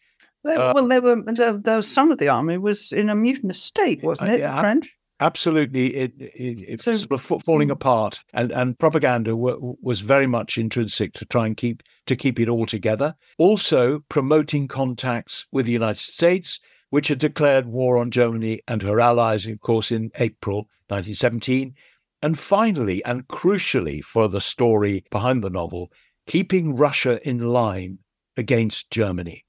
uh, 0.47 0.73
well, 0.75 0.88
there 0.88 1.02
were 1.02 1.23
there, 1.26 1.52
there, 1.52 1.76
was 1.76 1.88
some 1.88 2.11
of 2.11 2.18
the 2.18 2.28
army 2.28 2.56
was 2.56 2.92
in 2.92 3.11
a 3.11 3.14
mutinous 3.14 3.62
state, 3.62 4.02
wasn't 4.02 4.30
it? 4.30 4.35
Uh, 4.35 4.38
yeah, 4.38 4.54
the 4.54 4.61
French. 4.61 4.97
Absolutely, 5.20 5.94
it, 5.94 6.12
it, 6.18 6.60
it 6.66 6.80
so, 6.80 6.92
was 6.92 7.02
sort 7.02 7.12
of 7.12 7.42
falling 7.42 7.68
mm. 7.68 7.72
apart, 7.72 8.24
and 8.32 8.50
and 8.52 8.78
propaganda 8.78 9.30
w- 9.30 9.76
was 9.82 10.00
very 10.00 10.26
much 10.26 10.56
intrinsic 10.56 11.12
to 11.12 11.26
try 11.26 11.46
and 11.46 11.58
keep 11.58 11.82
to 12.06 12.16
keep 12.16 12.40
it 12.40 12.48
all 12.48 12.64
together. 12.64 13.14
Also, 13.36 14.00
promoting 14.08 14.66
contacts 14.66 15.46
with 15.52 15.66
the 15.66 15.72
United 15.72 15.98
States, 15.98 16.58
which 16.88 17.08
had 17.08 17.18
declared 17.18 17.66
war 17.66 17.98
on 17.98 18.10
Germany 18.10 18.60
and 18.66 18.82
her 18.82 18.98
allies, 18.98 19.46
of 19.46 19.60
course, 19.60 19.92
in 19.92 20.10
April 20.18 20.68
1917. 20.88 21.74
And 22.22 22.38
finally, 22.38 23.02
and 23.04 23.28
crucially 23.28 24.02
for 24.02 24.28
the 24.28 24.40
story 24.40 25.04
behind 25.10 25.42
the 25.42 25.50
novel, 25.50 25.90
keeping 26.26 26.76
Russia 26.76 27.26
in 27.26 27.38
line 27.38 27.98
against 28.36 28.90
Germany 28.90 29.44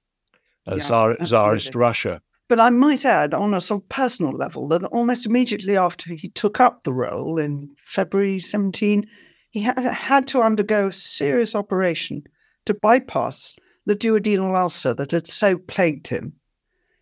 uh, 0.67 0.75
yeah, 0.75 0.83
Tsar, 0.83 1.15
Tsarist 1.17 1.75
Russia. 1.75 2.21
But 2.51 2.59
I 2.59 2.69
might 2.69 3.05
add, 3.05 3.33
on 3.33 3.53
a 3.53 3.61
sort 3.61 3.83
of 3.83 3.87
personal 3.87 4.33
level, 4.33 4.67
that 4.67 4.83
almost 4.83 5.25
immediately 5.25 5.77
after 5.77 6.13
he 6.13 6.27
took 6.27 6.59
up 6.59 6.83
the 6.83 6.91
role 6.91 7.39
in 7.39 7.73
February 7.77 8.39
17, 8.39 9.07
he 9.51 9.61
had, 9.61 9.79
had 9.79 10.27
to 10.27 10.41
undergo 10.41 10.87
a 10.87 10.91
serious 10.91 11.55
operation 11.55 12.23
to 12.65 12.73
bypass 12.73 13.55
the 13.85 13.95
duodenal 13.95 14.53
ulcer 14.53 14.93
that 14.93 15.11
had 15.11 15.27
so 15.27 15.57
plagued 15.57 16.07
him. 16.07 16.33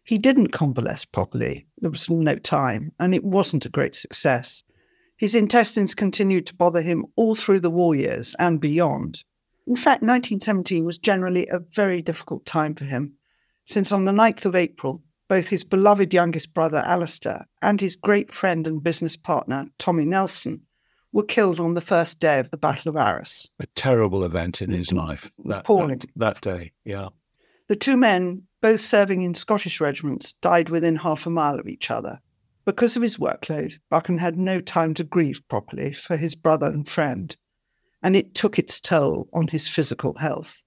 He 0.03 0.19
didn't 0.19 0.51
convalesce 0.51 1.05
properly. 1.05 1.65
There 1.79 1.89
was 1.89 2.07
no 2.11 2.35
time, 2.35 2.91
and 2.99 3.15
it 3.15 3.23
wasn't 3.23 3.65
a 3.65 3.69
great 3.69 3.95
success. 3.95 4.61
His 5.17 5.33
intestines 5.33 5.95
continued 5.95 6.45
to 6.45 6.55
bother 6.55 6.83
him 6.83 7.07
all 7.15 7.33
through 7.33 7.61
the 7.61 7.71
war 7.71 7.95
years 7.95 8.35
and 8.37 8.61
beyond. 8.61 9.23
In 9.65 9.75
fact, 9.75 10.03
1917 10.03 10.85
was 10.85 10.99
generally 10.99 11.47
a 11.47 11.57
very 11.57 12.03
difficult 12.03 12.45
time 12.45 12.75
for 12.75 12.85
him 12.85 13.15
since 13.65 13.91
on 13.91 14.05
the 14.05 14.11
9th 14.11 14.45
of 14.45 14.55
April, 14.55 15.03
both 15.29 15.47
his 15.47 15.63
beloved 15.63 16.13
youngest 16.13 16.53
brother 16.53 16.83
Alastair 16.85 17.45
and 17.61 17.79
his 17.79 17.95
great 17.95 18.33
friend 18.33 18.67
and 18.67 18.83
business 18.83 19.15
partner 19.15 19.67
Tommy 19.77 20.03
Nelson 20.03 20.63
were 21.13 21.23
killed 21.23 21.59
on 21.59 21.75
the 21.75 21.81
first 21.81 22.19
day 22.19 22.39
of 22.39 22.51
the 22.51 22.57
Battle 22.57 22.89
of 22.89 22.97
Arras. 22.97 23.49
A 23.59 23.65
terrible 23.67 24.23
event 24.23 24.61
in 24.61 24.71
his 24.71 24.91
life. 24.91 25.31
That, 25.45 25.59
Appalling. 25.59 25.99
That, 26.15 26.41
that 26.41 26.41
day, 26.41 26.71
yeah. 26.83 27.07
The 27.67 27.75
two 27.75 27.95
men, 27.95 28.43
both 28.61 28.79
serving 28.79 29.21
in 29.21 29.35
Scottish 29.35 29.79
regiments, 29.79 30.33
died 30.33 30.69
within 30.69 30.95
half 30.95 31.25
a 31.25 31.29
mile 31.29 31.59
of 31.59 31.67
each 31.67 31.89
other. 31.89 32.19
Because 32.65 32.95
of 32.95 33.01
his 33.01 33.17
workload, 33.17 33.79
Buchan 33.89 34.17
had 34.17 34.37
no 34.37 34.59
time 34.59 34.93
to 34.95 35.03
grieve 35.03 35.41
properly 35.47 35.93
for 35.93 36.17
his 36.17 36.35
brother 36.35 36.67
and 36.67 36.87
friend, 36.87 37.35
and 38.03 38.15
it 38.15 38.35
took 38.35 38.59
its 38.59 38.79
toll 38.81 39.27
on 39.33 39.47
his 39.47 39.67
physical 39.67 40.15
health. 40.15 40.63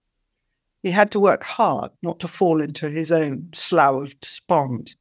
He 0.83 0.91
had 0.91 1.11
to 1.13 1.21
work 1.21 1.45
hard 1.45 1.93
not 2.03 2.19
to 2.21 2.29
fall 2.29 2.61
into 2.61 2.91
his 2.91 3.13
own 3.13 3.51
slough 3.55 4.03
of 4.03 4.21
despond, 4.21 4.97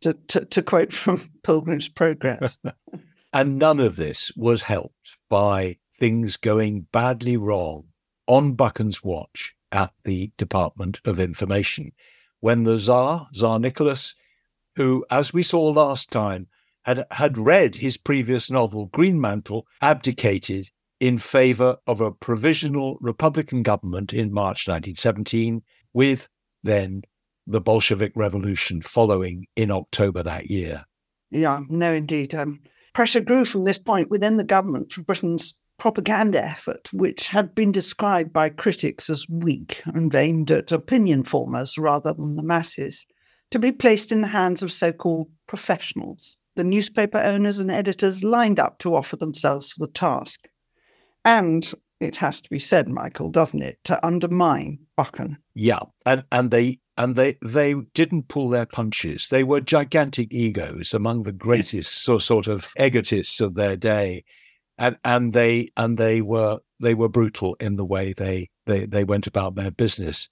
to, 0.00 0.14
to, 0.28 0.44
to 0.46 0.62
quote 0.62 0.92
from 0.92 1.20
Pilgrim's 1.42 1.88
Progress. 1.88 2.58
and 3.32 3.58
none 3.58 3.78
of 3.78 3.96
this 3.96 4.32
was 4.36 4.62
helped 4.62 5.16
by 5.28 5.78
things 5.98 6.36
going 6.36 6.86
badly 6.92 7.36
wrong 7.36 7.84
on 8.26 8.54
Buchan's 8.54 9.04
watch 9.04 9.54
at 9.70 9.92
the 10.04 10.32
Department 10.36 11.00
of 11.04 11.20
Information 11.20 11.92
when 12.40 12.64
the 12.64 12.78
Tsar, 12.78 13.28
Tsar 13.32 13.60
Nicholas, 13.60 14.14
who, 14.76 15.04
as 15.10 15.32
we 15.32 15.42
saw 15.42 15.62
last 15.68 16.10
time, 16.10 16.48
had, 16.82 17.04
had 17.12 17.38
read 17.38 17.76
his 17.76 17.96
previous 17.96 18.50
novel, 18.50 18.86
Greenmantle, 18.86 19.66
abdicated 19.80 20.70
in 21.02 21.18
favor 21.18 21.76
of 21.88 22.00
a 22.00 22.12
provisional 22.12 22.96
Republican 23.00 23.64
government 23.64 24.12
in 24.12 24.32
March 24.32 24.68
1917, 24.68 25.60
with 25.92 26.28
then 26.62 27.02
the 27.44 27.60
Bolshevik 27.60 28.12
Revolution 28.14 28.80
following 28.80 29.48
in 29.56 29.72
October 29.72 30.22
that 30.22 30.48
year. 30.48 30.84
Yeah, 31.32 31.62
no, 31.68 31.92
indeed. 31.92 32.36
Um, 32.36 32.60
pressure 32.92 33.20
grew 33.20 33.44
from 33.44 33.64
this 33.64 33.80
point 33.80 34.10
within 34.10 34.36
the 34.36 34.44
government 34.44 34.92
for 34.92 35.02
Britain's 35.02 35.58
propaganda 35.76 36.40
effort, 36.40 36.88
which 36.92 37.26
had 37.26 37.52
been 37.52 37.72
described 37.72 38.32
by 38.32 38.48
critics 38.48 39.10
as 39.10 39.26
weak 39.28 39.82
and 39.86 40.14
aimed 40.14 40.52
at 40.52 40.70
opinion 40.70 41.24
formers 41.24 41.76
rather 41.78 42.12
than 42.12 42.36
the 42.36 42.44
masses, 42.44 43.08
to 43.50 43.58
be 43.58 43.72
placed 43.72 44.12
in 44.12 44.20
the 44.20 44.28
hands 44.28 44.62
of 44.62 44.70
so 44.70 44.92
called 44.92 45.28
professionals. 45.48 46.36
The 46.54 46.62
newspaper 46.62 47.18
owners 47.18 47.58
and 47.58 47.72
editors 47.72 48.22
lined 48.22 48.60
up 48.60 48.78
to 48.78 48.94
offer 48.94 49.16
themselves 49.16 49.72
for 49.72 49.84
the 49.84 49.92
task 49.92 50.46
and 51.24 51.72
it 52.00 52.16
has 52.16 52.40
to 52.40 52.50
be 52.50 52.58
said, 52.58 52.88
Michael, 52.88 53.30
doesn't 53.30 53.62
it, 53.62 53.78
to 53.84 54.04
undermine 54.04 54.80
Buchan? 54.96 55.38
Yeah, 55.54 55.80
and 56.04 56.24
and 56.32 56.50
they 56.50 56.80
and 56.96 57.14
they 57.14 57.38
they 57.44 57.74
didn't 57.94 58.28
pull 58.28 58.48
their 58.48 58.66
punches. 58.66 59.28
They 59.28 59.44
were 59.44 59.60
gigantic 59.60 60.32
egos 60.32 60.92
among 60.92 61.22
the 61.22 61.32
greatest 61.32 61.74
yes. 61.74 61.88
so, 61.88 62.18
sort 62.18 62.48
of 62.48 62.68
egotists 62.78 63.40
of 63.40 63.54
their 63.54 63.76
day, 63.76 64.24
and 64.78 64.96
and 65.04 65.32
they 65.32 65.70
and 65.76 65.96
they 65.96 66.20
were 66.22 66.58
they 66.80 66.94
were 66.94 67.08
brutal 67.08 67.56
in 67.60 67.76
the 67.76 67.84
way 67.84 68.12
they 68.12 68.50
they 68.66 68.86
they 68.86 69.04
went 69.04 69.26
about 69.26 69.54
their 69.54 69.70
business. 69.70 70.28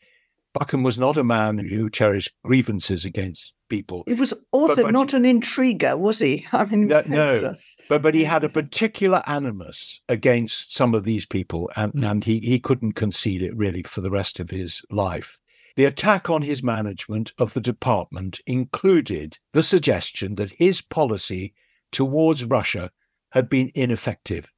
Buchan 0.53 0.83
was 0.83 0.99
not 0.99 1.17
a 1.17 1.23
man 1.23 1.59
who 1.59 1.89
cherished 1.89 2.33
grievances 2.45 3.05
against 3.05 3.55
people. 3.71 4.05
He 4.07 4.13
was 4.13 4.35
also 4.53 4.77
but, 4.77 4.83
but 4.83 4.93
not 4.93 5.13
he, 5.13 5.17
an 5.17 5.25
intriguer, 5.25 5.97
was 5.97 6.19
he? 6.19 6.47
I 6.53 6.65
mean, 6.65 6.89
no, 6.89 7.03
no, 7.07 7.55
but 7.89 8.03
but 8.03 8.15
he 8.15 8.25
had 8.25 8.45
a 8.45 8.51
particular 8.51 9.23
animus 9.27 10.03
against 10.09 10.75
some 10.77 10.95
of 10.95 11.05
these 11.05 11.25
people, 11.25 11.71
and 11.77 11.95
mm. 11.95 12.11
and 12.11 12.25
he 12.25 12.41
he 12.41 12.59
couldn't 12.59 12.93
concede 12.93 13.41
it 13.41 13.57
really 13.57 13.83
for 13.83 14.03
the 14.03 14.11
rest 14.11 14.41
of 14.41 14.51
his 14.51 14.83
life. 14.91 15.39
The 15.77 15.85
attack 15.87 16.29
on 16.29 16.43
his 16.43 16.63
management 16.63 17.33
of 17.39 17.55
the 17.55 17.61
department 17.61 18.41
included 18.47 19.39
the 19.53 19.63
suggestion 19.63 20.35
that 20.35 20.51
his 20.59 20.83
policy 20.83 21.55
towards 21.93 22.45
Russia 22.45 22.91
had 23.31 23.49
been 23.49 23.71
ineffective. 23.75 24.53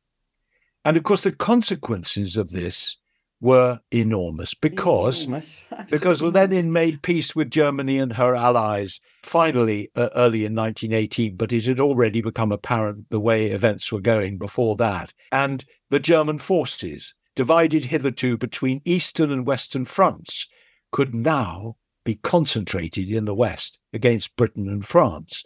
And 0.85 0.97
of 0.97 1.05
course, 1.05 1.23
the 1.23 1.33
consequences 1.33 2.37
of 2.37 2.51
this 2.51 2.97
were 3.43 3.81
enormous 3.91 4.55
because 4.55 5.25
enormous. 5.25 5.65
because 5.91 6.23
Lenin 6.23 6.73
made 6.73 7.03
peace 7.03 7.35
with 7.35 7.51
Germany 7.51 7.99
and 7.99 8.13
her 8.13 8.37
allies 8.37 9.01
finally 9.25 9.91
uh, 9.97 10.09
early 10.15 10.45
in 10.45 10.55
1918, 10.55 11.35
but 11.35 11.53
it 11.53 11.67
had 11.67 11.81
already 11.81 12.23
become 12.23 12.53
apparent 12.53 13.11
the 13.11 13.19
way 13.19 13.47
events 13.47 13.91
were 13.91 14.01
going 14.01 14.39
before 14.39 14.77
that. 14.77 15.13
And 15.33 15.65
the 15.91 15.99
German 15.99 16.39
forces, 16.39 17.15
divided 17.35 17.87
hitherto 17.87 18.39
between 18.39 18.81
eastern 18.85 19.33
and 19.33 19.45
western 19.45 19.87
fronts, 19.87 20.47
could 20.93 21.13
now 21.13 21.75
be 22.05 22.15
concentrated 22.15 23.11
in 23.11 23.25
the 23.25 23.35
west 23.35 23.77
against 23.93 24.37
Britain 24.37 24.69
and 24.69 24.87
France. 24.87 25.43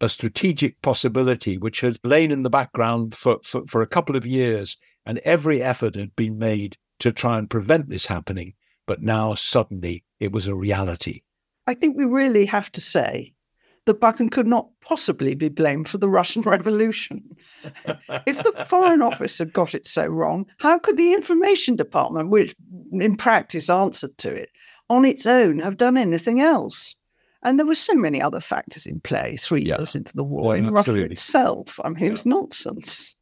A 0.00 0.08
strategic 0.08 0.80
possibility 0.80 1.58
which 1.58 1.80
had 1.80 1.98
lain 2.04 2.30
in 2.30 2.44
the 2.44 2.50
background 2.50 3.16
for, 3.16 3.38
for, 3.42 3.66
for 3.66 3.82
a 3.82 3.86
couple 3.88 4.14
of 4.14 4.26
years, 4.26 4.76
and 5.04 5.18
every 5.24 5.60
effort 5.60 5.96
had 5.96 6.14
been 6.14 6.38
made 6.38 6.76
to 7.02 7.12
try 7.12 7.38
and 7.38 7.50
prevent 7.50 7.88
this 7.88 8.06
happening. 8.06 8.54
But 8.86 9.02
now 9.02 9.34
suddenly 9.34 10.04
it 10.20 10.32
was 10.32 10.46
a 10.46 10.54
reality. 10.54 11.22
I 11.66 11.74
think 11.74 11.96
we 11.96 12.04
really 12.04 12.46
have 12.46 12.70
to 12.72 12.80
say 12.80 13.34
that 13.84 14.00
Buchan 14.00 14.28
could 14.28 14.46
not 14.46 14.68
possibly 14.80 15.34
be 15.34 15.48
blamed 15.48 15.88
for 15.88 15.98
the 15.98 16.08
Russian 16.08 16.42
Revolution. 16.46 17.36
if 18.26 18.42
the 18.42 18.64
Foreign 18.68 19.02
Office 19.10 19.38
had 19.38 19.52
got 19.52 19.74
it 19.74 19.86
so 19.86 20.06
wrong, 20.06 20.46
how 20.58 20.78
could 20.78 20.96
the 20.96 21.12
Information 21.12 21.76
Department, 21.76 22.30
which 22.30 22.54
in 22.92 23.16
practice 23.16 23.68
answered 23.68 24.16
to 24.18 24.32
it, 24.32 24.50
on 24.88 25.04
its 25.04 25.26
own 25.26 25.58
have 25.58 25.76
done 25.76 25.96
anything 25.96 26.40
else? 26.40 26.94
And 27.44 27.58
there 27.58 27.66
were 27.66 27.74
so 27.74 27.94
many 27.94 28.22
other 28.22 28.40
factors 28.40 28.86
in 28.86 29.00
play 29.00 29.36
three 29.36 29.64
yeah. 29.64 29.78
years 29.78 29.96
into 29.96 30.14
the 30.14 30.22
war 30.22 30.56
in 30.56 30.70
Russia 30.70 31.02
itself. 31.02 31.80
I 31.84 31.88
mean, 31.88 31.98
yeah. 31.98 32.06
it 32.06 32.10
was 32.12 32.26
nonsense. 32.26 33.16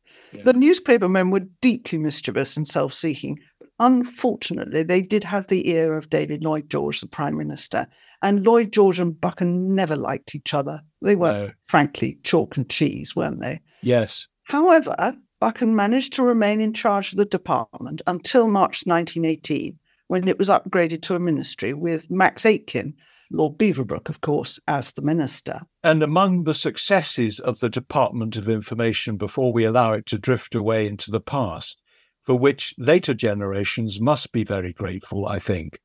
The 0.45 0.53
newspapermen 0.53 1.31
were 1.31 1.47
deeply 1.61 1.99
mischievous 1.99 2.57
and 2.57 2.67
self 2.67 2.95
seeking. 2.95 3.41
Unfortunately, 3.81 4.83
they 4.83 5.01
did 5.01 5.25
have 5.25 5.47
the 5.47 5.71
ear 5.71 5.97
of 5.97 6.11
David 6.11 6.45
Lloyd 6.45 6.69
George, 6.69 7.01
the 7.01 7.09
Prime 7.09 7.39
Minister, 7.39 7.87
and 8.23 8.45
Lloyd 8.45 8.73
George 8.73 8.99
and 8.99 9.19
Buchan 9.19 9.75
never 9.75 9.97
liked 9.97 10.35
each 10.35 10.53
other. 10.53 10.83
They 11.01 11.17
were, 11.17 11.47
no. 11.47 11.51
frankly, 11.65 12.19
chalk 12.23 12.59
and 12.59 12.69
cheese, 12.69 13.17
weren't 13.17 13.41
they? 13.41 13.61
Yes. 13.81 14.29
However, 14.45 15.17
Buchan 15.41 15.75
managed 15.75 16.13
to 16.13 16.23
remain 16.23 16.61
in 16.61 16.75
charge 16.75 17.13
of 17.13 17.17
the 17.17 17.25
department 17.25 18.03
until 18.07 18.49
March 18.49 18.83
1918, 18.85 19.79
when 20.09 20.29
it 20.29 20.39
was 20.39 20.51
upgraded 20.51 21.01
to 21.03 21.15
a 21.15 21.21
ministry 21.21 21.73
with 21.73 22.11
Max 22.11 22.45
Aitken, 22.45 22.95
Lord 23.33 23.57
Beaverbrook, 23.57 24.11
of 24.11 24.21
course, 24.21 24.59
as 24.69 24.93
the 24.93 25.03
minister. 25.03 25.63
And 25.83 26.03
among 26.03 26.45
the 26.45 26.53
successes 26.53 27.41
of 27.41 27.61
the 27.61 27.71
Department 27.71 28.37
of 28.37 28.47
Information 28.47 29.17
before 29.17 29.55
we 29.55 29.65
allow 29.65 29.95
it 29.95 30.05
to 30.07 30.19
drift 30.19 30.55
away 30.55 30.87
into 30.87 31.11
the 31.11 31.21
past, 31.21 31.81
for 32.23 32.35
which 32.35 32.75
later 32.79 33.15
generations 33.15 34.01
must 34.01 34.33
be 34.33 34.45
very 34.45 34.73
grateful, 34.73 35.27
I 35.27 35.39
think, 35.39 35.81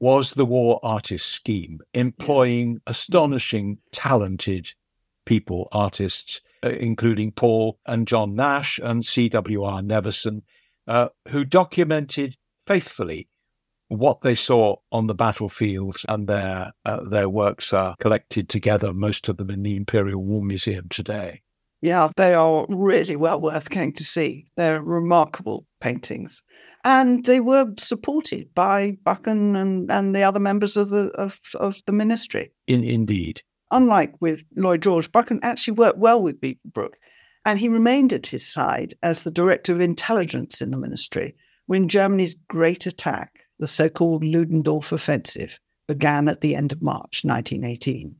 was 0.00 0.32
the 0.32 0.44
War 0.44 0.78
Artist 0.82 1.26
Scheme, 1.26 1.80
employing 1.94 2.80
astonishing, 2.86 3.78
talented 3.92 4.72
people, 5.24 5.68
artists, 5.72 6.40
uh, 6.64 6.70
including 6.70 7.32
Paul 7.32 7.78
and 7.86 8.06
John 8.06 8.34
Nash 8.34 8.78
and 8.82 9.04
C.W.R. 9.04 9.80
Nevinson, 9.82 10.42
uh, 10.86 11.08
who 11.28 11.44
documented 11.44 12.36
faithfully 12.66 13.28
what 13.88 14.20
they 14.20 14.34
saw 14.34 14.76
on 14.92 15.06
the 15.06 15.14
battlefields, 15.14 16.04
and 16.08 16.28
their 16.28 16.72
uh, 16.84 17.02
their 17.04 17.28
works 17.28 17.72
are 17.72 17.96
collected 17.98 18.48
together, 18.48 18.92
most 18.92 19.28
of 19.28 19.38
them 19.38 19.50
in 19.50 19.62
the 19.62 19.76
Imperial 19.76 20.22
War 20.22 20.42
Museum 20.42 20.88
today. 20.88 21.42
Yeah, 21.80 22.08
they 22.16 22.34
are 22.34 22.66
really 22.68 23.16
well 23.16 23.40
worth 23.40 23.70
going 23.70 23.92
to 23.94 24.04
see. 24.04 24.46
They're 24.56 24.82
remarkable 24.82 25.64
paintings, 25.80 26.42
and 26.84 27.24
they 27.24 27.40
were 27.40 27.72
supported 27.78 28.52
by 28.54 28.96
Buchan 29.04 29.54
and, 29.54 29.90
and 29.90 30.14
the 30.14 30.22
other 30.22 30.40
members 30.40 30.76
of 30.76 30.88
the 30.88 31.10
of, 31.10 31.38
of 31.54 31.80
the 31.86 31.92
ministry. 31.92 32.52
In 32.66 32.82
indeed, 32.82 33.42
unlike 33.70 34.14
with 34.20 34.44
Lloyd 34.56 34.82
George, 34.82 35.12
Buchan 35.12 35.40
actually 35.42 35.74
worked 35.74 35.98
well 35.98 36.20
with 36.20 36.40
Beaverbrook, 36.40 36.94
and 37.44 37.58
he 37.58 37.68
remained 37.68 38.12
at 38.12 38.26
his 38.26 38.46
side 38.46 38.94
as 39.02 39.22
the 39.22 39.30
director 39.30 39.72
of 39.72 39.80
intelligence 39.80 40.60
in 40.60 40.72
the 40.72 40.78
ministry 40.78 41.36
when 41.66 41.86
Germany's 41.86 42.34
great 42.48 42.86
attack 42.86 43.40
the 43.58 43.66
so 43.66 43.88
called 43.88 44.24
Ludendorff 44.24 44.92
Offensive 44.92 45.58
began 45.86 46.28
at 46.28 46.40
the 46.40 46.54
end 46.54 46.72
of 46.72 46.82
March 46.82 47.24
1918. 47.24 48.16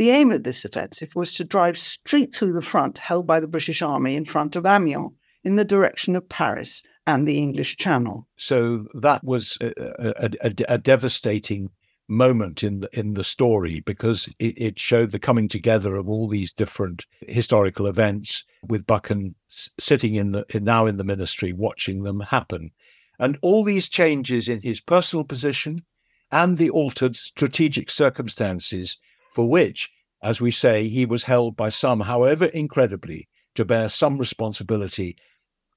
The 0.00 0.08
aim 0.08 0.32
of 0.32 0.44
this 0.44 0.64
offensive 0.64 1.14
was 1.14 1.34
to 1.34 1.44
drive 1.44 1.76
straight 1.76 2.34
through 2.34 2.54
the 2.54 2.62
front 2.62 2.96
held 2.96 3.26
by 3.26 3.38
the 3.38 3.46
British 3.46 3.82
Army 3.82 4.16
in 4.16 4.24
front 4.24 4.56
of 4.56 4.64
Amiens 4.64 5.12
in 5.44 5.56
the 5.56 5.64
direction 5.64 6.16
of 6.16 6.26
Paris 6.26 6.82
and 7.06 7.28
the 7.28 7.36
English 7.36 7.76
Channel. 7.76 8.26
So 8.38 8.86
that 8.94 9.22
was 9.22 9.58
a, 9.60 9.74
a, 9.98 10.30
a, 10.40 10.54
a 10.70 10.78
devastating 10.78 11.68
moment 12.08 12.62
in 12.62 12.80
the, 12.80 12.98
in 12.98 13.12
the 13.12 13.22
story 13.22 13.80
because 13.80 14.26
it, 14.38 14.54
it, 14.56 14.78
showed 14.78 15.10
the 15.10 15.18
coming 15.18 15.48
together 15.48 15.96
of 15.96 16.08
all 16.08 16.28
these 16.28 16.50
different 16.50 17.04
historical 17.28 17.86
events 17.86 18.46
with 18.66 18.86
Buchan 18.86 19.34
sitting 19.78 20.14
in 20.14 20.32
the 20.32 20.46
now 20.62 20.86
in 20.86 20.96
the 20.96 21.04
ministry 21.04 21.52
watching 21.52 22.04
them 22.04 22.20
happen 22.20 22.70
and 23.18 23.36
all 23.42 23.64
these 23.64 23.86
changes 23.86 24.48
in 24.48 24.62
his 24.62 24.80
personal 24.80 25.24
position 25.24 25.84
and 26.32 26.56
the 26.56 26.70
altered 26.70 27.16
strategic 27.16 27.90
circumstances 27.90 28.96
for 29.30 29.48
which, 29.48 29.90
as 30.22 30.40
we 30.40 30.50
say, 30.50 30.88
he 30.88 31.06
was 31.06 31.24
held 31.24 31.56
by 31.56 31.68
some, 31.68 32.00
however 32.00 32.46
incredibly, 32.46 33.28
to 33.54 33.64
bear 33.64 33.88
some 33.88 34.18
responsibility, 34.18 35.16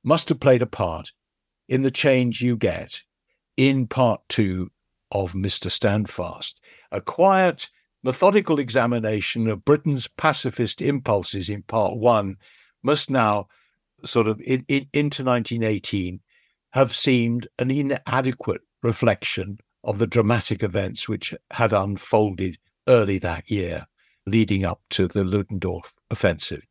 must 0.03 0.29
have 0.29 0.39
played 0.39 0.61
a 0.61 0.67
part 0.67 1.11
in 1.67 1.81
the 1.81 1.91
change 1.91 2.41
you 2.41 2.57
get 2.57 3.01
in 3.55 3.87
part 3.87 4.21
two 4.27 4.69
of 5.11 5.33
Mr. 5.33 5.69
Standfast. 5.69 6.59
A 6.91 6.99
quiet, 6.99 7.69
methodical 8.03 8.59
examination 8.59 9.47
of 9.47 9.63
Britain's 9.63 10.07
pacifist 10.07 10.81
impulses 10.81 11.49
in 11.49 11.61
part 11.63 11.97
one 11.97 12.35
must 12.81 13.09
now, 13.09 13.47
sort 14.03 14.27
of 14.27 14.41
in, 14.41 14.65
in, 14.67 14.87
into 14.93 15.23
1918, 15.23 16.19
have 16.71 16.93
seemed 16.93 17.47
an 17.59 17.71
inadequate 17.71 18.61
reflection 18.81 19.59
of 19.83 19.99
the 19.99 20.07
dramatic 20.07 20.63
events 20.63 21.07
which 21.07 21.33
had 21.51 21.71
unfolded 21.71 22.57
early 22.87 23.17
that 23.19 23.49
year, 23.49 23.85
leading 24.25 24.63
up 24.63 24.81
to 24.89 25.07
the 25.07 25.23
Ludendorff 25.23 25.93
offensive, 26.09 26.65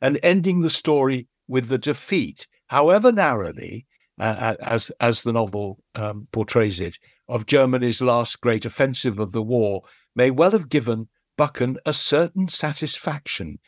and 0.00 0.18
ending 0.22 0.60
the 0.60 0.70
story 0.70 1.28
with 1.48 1.68
the 1.68 1.78
defeat, 1.78 2.46
however 2.68 3.12
narrowly, 3.12 3.86
uh, 4.20 4.54
as 4.60 4.90
as 5.00 5.22
the 5.22 5.32
novel 5.32 5.82
um, 5.94 6.28
portrays 6.32 6.80
it, 6.80 6.98
of 7.28 7.46
Germany's 7.46 8.02
last 8.02 8.40
great 8.40 8.64
offensive 8.64 9.18
of 9.18 9.32
the 9.32 9.42
war, 9.42 9.82
may 10.14 10.30
well 10.30 10.50
have 10.50 10.68
given 10.68 11.08
Buchan 11.36 11.78
a 11.86 11.92
certain 11.92 12.48
satisfaction 12.48 13.58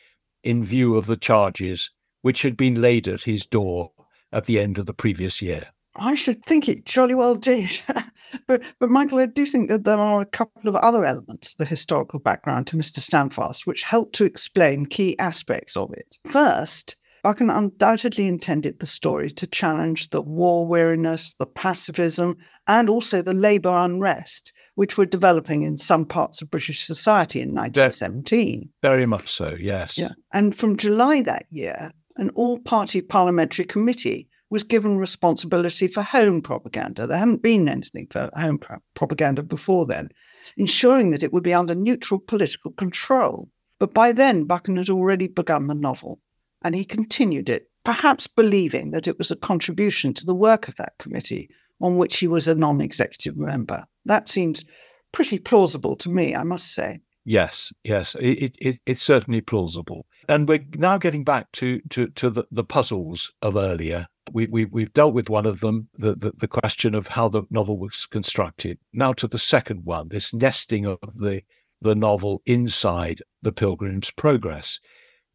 in 0.43 0.63
view 0.63 0.95
of 0.95 1.07
the 1.07 1.17
charges 1.17 1.89
which 2.21 2.43
had 2.43 2.55
been 2.55 2.81
laid 2.81 3.07
at 3.07 3.23
his 3.23 3.45
door 3.45 3.91
at 4.31 4.45
the 4.45 4.59
end 4.59 4.77
of 4.77 4.85
the 4.85 4.93
previous 4.93 5.41
year. 5.41 5.69
I 5.97 6.15
should 6.15 6.43
think 6.43 6.67
it 6.67 6.85
jolly 6.85 7.15
well 7.15 7.35
did. 7.35 7.81
but, 8.47 8.63
but 8.79 8.89
Michael, 8.89 9.19
I 9.19 9.27
do 9.27 9.45
think 9.45 9.69
that 9.69 9.83
there 9.83 9.99
are 9.99 10.21
a 10.21 10.25
couple 10.25 10.67
of 10.67 10.75
other 10.75 11.05
elements, 11.05 11.53
of 11.53 11.57
the 11.59 11.65
historical 11.65 12.19
background 12.19 12.67
to 12.67 12.77
Mr. 12.77 12.99
Standfast, 12.99 13.65
which 13.65 13.83
help 13.83 14.11
to 14.13 14.25
explain 14.25 14.85
key 14.85 15.17
aspects 15.19 15.77
of 15.77 15.91
it. 15.93 16.17
First, 16.25 16.97
Buchan 17.23 17.49
undoubtedly 17.49 18.27
intended 18.27 18.79
the 18.79 18.85
story 18.85 19.31
to 19.31 19.47
challenge 19.47 20.09
the 20.09 20.21
war 20.21 20.67
weariness, 20.67 21.33
the 21.39 21.47
pacifism, 21.47 22.37
and 22.67 22.89
also 22.89 23.21
the 23.21 23.33
labour 23.33 23.75
unrest, 23.75 24.53
which 24.75 24.97
were 24.97 25.07
developing 25.07 25.63
in 25.63 25.77
some 25.77 26.05
parts 26.05 26.41
of 26.41 26.51
British 26.51 26.85
society 26.85 27.41
in 27.41 27.49
1917. 27.49 28.69
Very 28.83 29.05
much 29.05 29.31
so, 29.31 29.55
yes. 29.59 29.97
Yeah. 29.97 30.11
And 30.33 30.55
from 30.55 30.77
July 30.77 31.21
that 31.23 31.45
year, 31.49 31.91
an 32.17 32.29
all 32.35 32.59
party 32.59 33.01
parliamentary 33.01 33.65
committee 33.65 34.27
was 34.49 34.63
given 34.63 34.97
responsibility 34.97 35.87
for 35.87 36.01
home 36.01 36.41
propaganda. 36.41 37.07
There 37.07 37.17
hadn't 37.17 37.41
been 37.41 37.67
anything 37.67 38.07
for 38.09 38.29
home 38.35 38.59
pro- 38.59 38.77
propaganda 38.93 39.43
before 39.43 39.85
then, 39.85 40.09
ensuring 40.57 41.11
that 41.11 41.23
it 41.23 41.33
would 41.33 41.43
be 41.43 41.53
under 41.53 41.75
neutral 41.75 42.19
political 42.19 42.71
control. 42.71 43.49
But 43.79 43.93
by 43.93 44.11
then, 44.11 44.45
Buchan 44.45 44.77
had 44.77 44.89
already 44.89 45.27
begun 45.27 45.67
the 45.67 45.75
novel, 45.75 46.21
and 46.63 46.75
he 46.75 46.85
continued 46.85 47.49
it, 47.49 47.69
perhaps 47.83 48.27
believing 48.27 48.91
that 48.91 49.07
it 49.07 49.17
was 49.17 49.31
a 49.31 49.35
contribution 49.35 50.13
to 50.13 50.25
the 50.25 50.35
work 50.35 50.67
of 50.67 50.75
that 50.77 50.97
committee, 50.99 51.49
on 51.81 51.97
which 51.97 52.17
he 52.17 52.27
was 52.27 52.47
a 52.47 52.55
non 52.55 52.81
executive 52.81 53.35
member. 53.35 53.83
That 54.05 54.27
seems 54.27 54.63
pretty 55.11 55.39
plausible 55.39 55.95
to 55.97 56.09
me, 56.09 56.35
I 56.35 56.43
must 56.43 56.73
say. 56.73 56.99
Yes, 57.25 57.73
yes, 57.83 58.15
it, 58.19 58.55
it, 58.59 58.79
it's 58.85 59.01
certainly 59.01 59.41
plausible. 59.41 60.05
And 60.27 60.47
we're 60.47 60.65
now 60.75 60.97
getting 60.97 61.23
back 61.23 61.51
to, 61.53 61.79
to, 61.89 62.07
to 62.07 62.29
the, 62.29 62.45
the 62.51 62.63
puzzles 62.63 63.31
of 63.41 63.55
earlier 63.55 64.07
we, 64.31 64.47
we, 64.47 64.65
we've 64.65 64.93
dealt 64.93 65.13
with 65.13 65.29
one 65.29 65.45
of 65.45 65.59
them, 65.59 65.87
the, 65.95 66.15
the, 66.15 66.33
the 66.37 66.47
question 66.47 66.95
of 66.95 67.07
how 67.07 67.29
the 67.29 67.43
novel 67.49 67.77
was 67.77 68.05
constructed. 68.05 68.79
Now 68.93 69.13
to 69.13 69.27
the 69.27 69.39
second 69.39 69.85
one, 69.85 70.09
this 70.09 70.33
nesting 70.33 70.85
of 70.85 70.99
the, 71.15 71.43
the 71.81 71.95
novel 71.95 72.41
inside 72.45 73.21
the 73.41 73.51
Pilgrim's 73.51 74.11
Progress. 74.11 74.79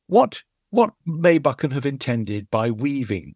What, 0.07 0.43
what 0.71 0.93
may 1.07 1.39
Buchan 1.39 1.71
have 1.71 1.87
intended 1.87 2.51
by 2.51 2.71
weaving 2.71 3.35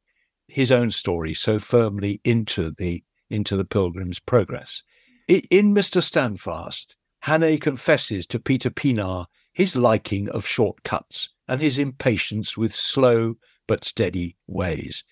his 0.48 0.72
own 0.72 0.90
story 0.90 1.34
so 1.34 1.58
firmly 1.58 2.20
into 2.24 2.72
the, 2.76 3.04
into 3.30 3.56
the 3.56 3.64
Pilgrim's 3.64 4.18
Progress? 4.18 4.82
In 5.28 5.74
Mr. 5.74 6.02
Standfast, 6.02 6.96
Hannay 7.24 7.60
confesses 7.60 8.26
to 8.26 8.38
Peter 8.38 8.70
Pienaar 8.70 9.26
his 9.52 9.76
liking 9.76 10.28
of 10.30 10.44
shortcuts 10.44 11.30
and 11.48 11.60
his 11.60 11.78
impatience 11.78 12.56
with 12.56 12.74
slow 12.74 13.36
but 13.66 13.84
steady 13.84 14.36
ways. 14.46 15.04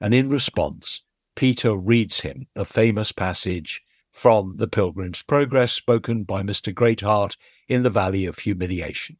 And 0.00 0.14
in 0.14 0.30
response, 0.30 1.02
Peter 1.34 1.74
reads 1.74 2.20
him 2.20 2.46
a 2.54 2.64
famous 2.64 3.12
passage 3.12 3.82
from 4.10 4.56
The 4.56 4.68
Pilgrim's 4.68 5.22
Progress 5.22 5.72
spoken 5.72 6.24
by 6.24 6.42
Mr. 6.42 6.74
Greatheart 6.74 7.36
in 7.68 7.82
the 7.82 7.90
Valley 7.90 8.24
of 8.24 8.38
Humiliation. 8.38 9.18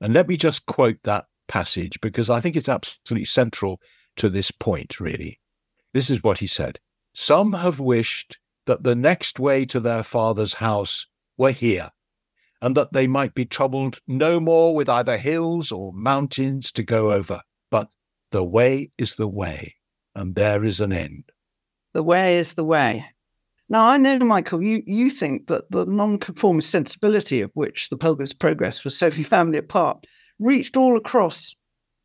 And 0.00 0.12
let 0.12 0.28
me 0.28 0.36
just 0.36 0.66
quote 0.66 0.98
that 1.04 1.26
passage 1.46 2.00
because 2.00 2.28
I 2.28 2.40
think 2.40 2.56
it's 2.56 2.68
absolutely 2.68 3.26
central 3.26 3.80
to 4.16 4.28
this 4.28 4.50
point, 4.50 4.98
really. 4.98 5.40
This 5.92 6.10
is 6.10 6.22
what 6.22 6.38
he 6.38 6.46
said 6.46 6.80
Some 7.14 7.52
have 7.52 7.78
wished 7.78 8.38
that 8.66 8.82
the 8.82 8.94
next 8.94 9.38
way 9.38 9.64
to 9.66 9.78
their 9.78 10.02
father's 10.02 10.54
house 10.54 11.06
were 11.36 11.52
here, 11.52 11.90
and 12.64 12.74
that 12.78 12.94
they 12.94 13.06
might 13.06 13.34
be 13.34 13.44
troubled 13.44 13.98
no 14.08 14.40
more 14.40 14.74
with 14.74 14.88
either 14.88 15.18
hills 15.18 15.70
or 15.70 15.92
mountains 15.92 16.72
to 16.72 16.82
go 16.82 17.12
over. 17.12 17.42
But 17.70 17.90
the 18.30 18.42
way 18.42 18.90
is 18.96 19.16
the 19.16 19.28
way, 19.28 19.74
and 20.14 20.34
there 20.34 20.64
is 20.64 20.80
an 20.80 20.90
end. 20.90 21.24
The 21.92 22.02
way 22.02 22.38
is 22.38 22.54
the 22.54 22.64
way. 22.64 23.04
Now, 23.68 23.86
I 23.88 23.98
know, 23.98 24.18
Michael, 24.20 24.62
you, 24.62 24.82
you 24.86 25.10
think 25.10 25.48
that 25.48 25.70
the 25.70 25.84
nonconformist 25.84 26.70
sensibility 26.70 27.42
of 27.42 27.50
which 27.52 27.90
the 27.90 27.98
Pilgrim's 27.98 28.32
Progress 28.32 28.82
was 28.82 28.96
so 28.96 29.10
firmly 29.10 29.58
a 29.58 29.62
part 29.62 30.06
reached 30.38 30.74
all 30.74 30.96
across 30.96 31.54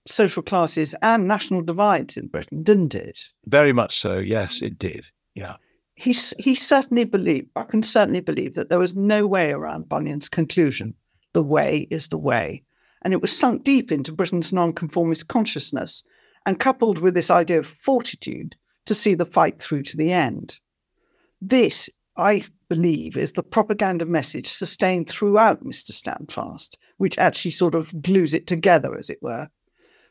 social 0.07 0.43
classes 0.43 0.93
and 1.01 1.25
national 1.25 1.61
divides 1.61 2.17
in 2.17 2.27
Britain, 2.27 2.63
didn't 2.63 2.95
it? 2.95 3.29
Very 3.45 3.71
much 3.71 3.97
so. 3.97 4.17
Yes, 4.17 4.61
it 4.61 4.77
did. 4.77 5.05
Yeah. 5.35 5.55
He, 5.99 6.15
he 6.39 6.55
certainly 6.55 7.03
believed, 7.03 7.49
I 7.57 7.63
can 7.63 7.83
certainly 7.83 8.21
believe 8.21 8.55
that 8.55 8.69
there 8.69 8.79
was 8.79 8.95
no 8.95 9.27
way 9.27 9.51
around 9.51 9.89
Bunyan's 9.89 10.29
conclusion. 10.29 10.93
The 11.33 11.43
way 11.43 11.87
is 11.91 12.07
the 12.07 12.17
way. 12.17 12.63
And 13.01 13.13
it 13.13 13.21
was 13.21 13.37
sunk 13.37 13.65
deep 13.65 13.91
into 13.91 14.13
Britain's 14.13 14.53
nonconformist 14.53 15.27
consciousness 15.27 16.05
and 16.45 16.57
coupled 16.57 16.99
with 16.99 17.15
this 17.15 17.29
idea 17.29 17.59
of 17.59 17.67
fortitude 17.67 18.55
to 18.85 18.95
see 18.95 19.13
the 19.13 19.25
fight 19.25 19.59
through 19.59 19.83
to 19.83 19.97
the 19.97 20.13
end. 20.13 20.59
This, 21.41 21.89
I 22.15 22.45
believe, 22.69 23.17
is 23.17 23.33
the 23.33 23.43
propaganda 23.43 24.05
message 24.05 24.47
sustained 24.47 25.09
throughout 25.09 25.65
Mr. 25.65 25.91
Standfast, 25.91 26.77
which 26.95 27.17
actually 27.17 27.51
sort 27.51 27.75
of 27.75 28.01
glues 28.01 28.33
it 28.33 28.47
together, 28.47 28.97
as 28.97 29.09
it 29.09 29.21
were. 29.21 29.49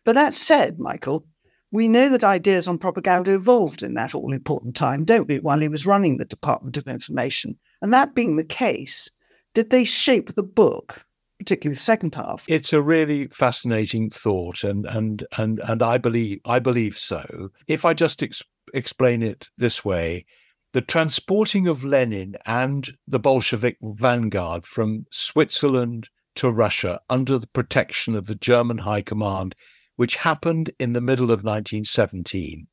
But 0.04 0.16
that 0.16 0.34
said, 0.34 0.78
Michael, 0.78 1.26
we 1.70 1.88
know 1.88 2.08
that 2.08 2.24
ideas 2.24 2.66
on 2.66 2.78
propaganda 2.78 3.34
evolved 3.34 3.82
in 3.82 3.94
that 3.94 4.14
all 4.14 4.32
important 4.32 4.74
time, 4.74 5.04
don't 5.04 5.28
we, 5.28 5.38
while 5.38 5.60
he 5.60 5.68
was 5.68 5.86
running 5.86 6.16
the 6.16 6.24
Department 6.24 6.76
of 6.76 6.88
Information? 6.88 7.58
And 7.82 7.92
that 7.92 8.14
being 8.14 8.36
the 8.36 8.44
case, 8.44 9.10
did 9.54 9.70
they 9.70 9.84
shape 9.84 10.34
the 10.34 10.42
book, 10.42 11.04
particularly 11.38 11.74
the 11.74 11.80
second 11.80 12.14
half? 12.14 12.44
It's 12.48 12.72
a 12.72 12.82
really 12.82 13.26
fascinating 13.28 14.10
thought, 14.10 14.64
and 14.64 14.86
and 14.86 15.24
and 15.36 15.60
and 15.60 15.82
I 15.82 15.98
believe 15.98 16.40
I 16.44 16.58
believe 16.58 16.96
so. 16.96 17.50
If 17.66 17.84
I 17.84 17.94
just 17.94 18.22
ex- 18.22 18.42
explain 18.72 19.22
it 19.22 19.48
this 19.58 19.84
way, 19.84 20.24
the 20.72 20.80
transporting 20.80 21.66
of 21.66 21.84
Lenin 21.84 22.36
and 22.46 22.88
the 23.06 23.18
Bolshevik 23.18 23.76
vanguard 23.82 24.64
from 24.64 25.06
Switzerland 25.10 26.08
to 26.36 26.50
Russia 26.50 27.00
under 27.10 27.38
the 27.38 27.46
protection 27.48 28.14
of 28.14 28.26
the 28.26 28.34
German 28.34 28.78
High 28.78 29.02
Command 29.02 29.54
which 29.98 30.14
happened 30.18 30.70
in 30.78 30.92
the 30.92 31.00
middle 31.00 31.24
of 31.24 31.42
1917, 31.42 32.68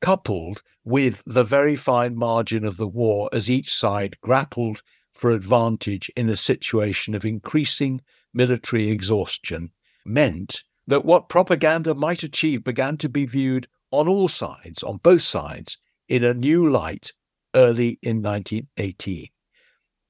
coupled 0.00 0.62
with 0.84 1.22
the 1.26 1.44
very 1.44 1.76
fine 1.76 2.16
margin 2.16 2.64
of 2.64 2.78
the 2.78 2.88
war 2.88 3.28
as 3.30 3.50
each 3.50 3.74
side 3.74 4.16
grappled 4.22 4.82
for 5.12 5.30
advantage 5.32 6.10
in 6.16 6.30
a 6.30 6.36
situation 6.36 7.14
of 7.14 7.26
increasing 7.26 8.00
military 8.32 8.88
exhaustion, 8.88 9.70
meant 10.06 10.64
that 10.86 11.04
what 11.04 11.28
propaganda 11.28 11.94
might 11.94 12.22
achieve 12.22 12.64
began 12.64 12.96
to 12.96 13.10
be 13.10 13.26
viewed 13.26 13.68
on 13.90 14.08
all 14.08 14.26
sides, 14.26 14.82
on 14.82 14.96
both 14.96 15.20
sides, 15.20 15.76
in 16.08 16.24
a 16.24 16.32
new 16.32 16.66
light 16.66 17.12
early 17.54 17.98
in 18.00 18.22
1918. 18.22 19.26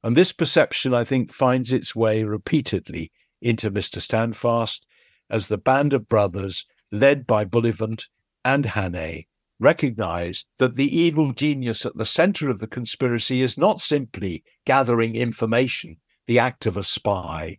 And 0.04 0.16
this 0.16 0.30
perception, 0.30 0.94
I 0.94 1.02
think, 1.02 1.32
finds 1.32 1.72
its 1.72 1.96
way 1.96 2.22
repeatedly 2.22 3.10
into 3.42 3.68
Mr. 3.68 4.00
Standfast 4.00 4.86
as 5.30 5.48
the 5.48 5.58
band 5.58 5.92
of 5.92 6.08
brothers, 6.08 6.66
led 6.92 7.26
by 7.26 7.44
Bullivant 7.44 8.06
and 8.44 8.64
Hannay, 8.64 9.26
recognized 9.58 10.46
that 10.58 10.74
the 10.74 10.96
evil 10.96 11.32
genius 11.32 11.86
at 11.86 11.96
the 11.96 12.06
center 12.06 12.50
of 12.50 12.58
the 12.60 12.66
conspiracy 12.66 13.40
is 13.40 13.58
not 13.58 13.80
simply 13.80 14.44
gathering 14.64 15.14
information, 15.14 15.96
the 16.26 16.38
act 16.38 16.66
of 16.66 16.76
a 16.76 16.82
spy, 16.82 17.58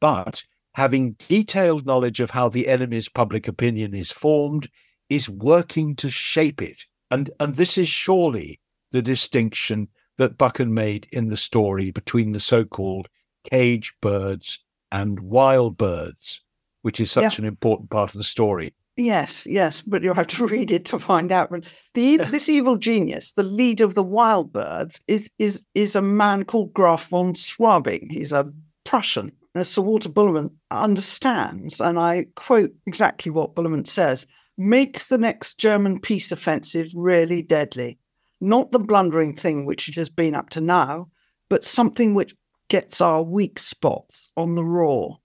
but 0.00 0.44
having 0.74 1.16
detailed 1.28 1.86
knowledge 1.86 2.20
of 2.20 2.30
how 2.30 2.48
the 2.48 2.68
enemy's 2.68 3.08
public 3.08 3.48
opinion 3.48 3.94
is 3.94 4.12
formed, 4.12 4.68
is 5.08 5.28
working 5.28 5.96
to 5.96 6.10
shape 6.10 6.60
it. 6.60 6.84
And, 7.10 7.30
and 7.40 7.54
this 7.54 7.78
is 7.78 7.88
surely 7.88 8.60
the 8.90 9.02
distinction 9.02 9.88
that 10.18 10.36
Buchan 10.36 10.74
made 10.74 11.06
in 11.12 11.28
the 11.28 11.36
story 11.36 11.90
between 11.90 12.32
the 12.32 12.40
so 12.40 12.64
called 12.64 13.08
cage 13.50 13.94
birds 14.00 14.58
and 14.90 15.20
wild 15.20 15.76
birds 15.76 16.42
which 16.86 17.00
is 17.00 17.10
such 17.10 17.36
yeah. 17.36 17.42
an 17.42 17.44
important 17.44 17.90
part 17.90 18.10
of 18.10 18.16
the 18.16 18.22
story. 18.22 18.72
Yes, 18.96 19.44
yes, 19.44 19.82
but 19.82 20.04
you'll 20.04 20.14
have 20.14 20.28
to 20.28 20.46
read 20.56 20.70
it 20.70 20.84
to 20.84 21.00
find 21.00 21.32
out. 21.32 21.52
The 21.94 22.16
this 22.30 22.48
evil 22.48 22.76
genius, 22.76 23.32
the 23.32 23.42
leader 23.42 23.84
of 23.84 23.94
the 23.94 24.04
wild 24.04 24.52
birds, 24.52 25.00
is 25.08 25.28
is 25.36 25.64
is 25.74 25.96
a 25.96 26.00
man 26.00 26.44
called 26.44 26.72
Graf 26.72 27.08
von 27.08 27.32
Schwabing. 27.32 28.12
He's 28.12 28.30
a 28.30 28.52
Prussian. 28.84 29.32
As 29.56 29.68
Sir 29.68 29.82
Walter 29.82 30.08
Bullivant 30.08 30.52
understands, 30.70 31.80
and 31.80 31.98
I 31.98 32.26
quote 32.36 32.70
exactly 32.86 33.32
what 33.32 33.56
Bullivant 33.56 33.88
says: 33.88 34.24
"Make 34.56 35.00
the 35.06 35.18
next 35.18 35.58
German 35.58 35.98
peace 35.98 36.30
offensive 36.30 36.92
really 36.94 37.42
deadly, 37.42 37.98
not 38.40 38.70
the 38.70 38.78
blundering 38.78 39.34
thing 39.34 39.66
which 39.66 39.88
it 39.88 39.96
has 39.96 40.08
been 40.08 40.36
up 40.36 40.50
to 40.50 40.60
now, 40.60 41.08
but 41.48 41.64
something 41.64 42.14
which 42.14 42.36
gets 42.68 43.00
our 43.00 43.24
weak 43.24 43.58
spots 43.58 44.30
on 44.36 44.54
the 44.54 44.64
raw." 44.64 45.16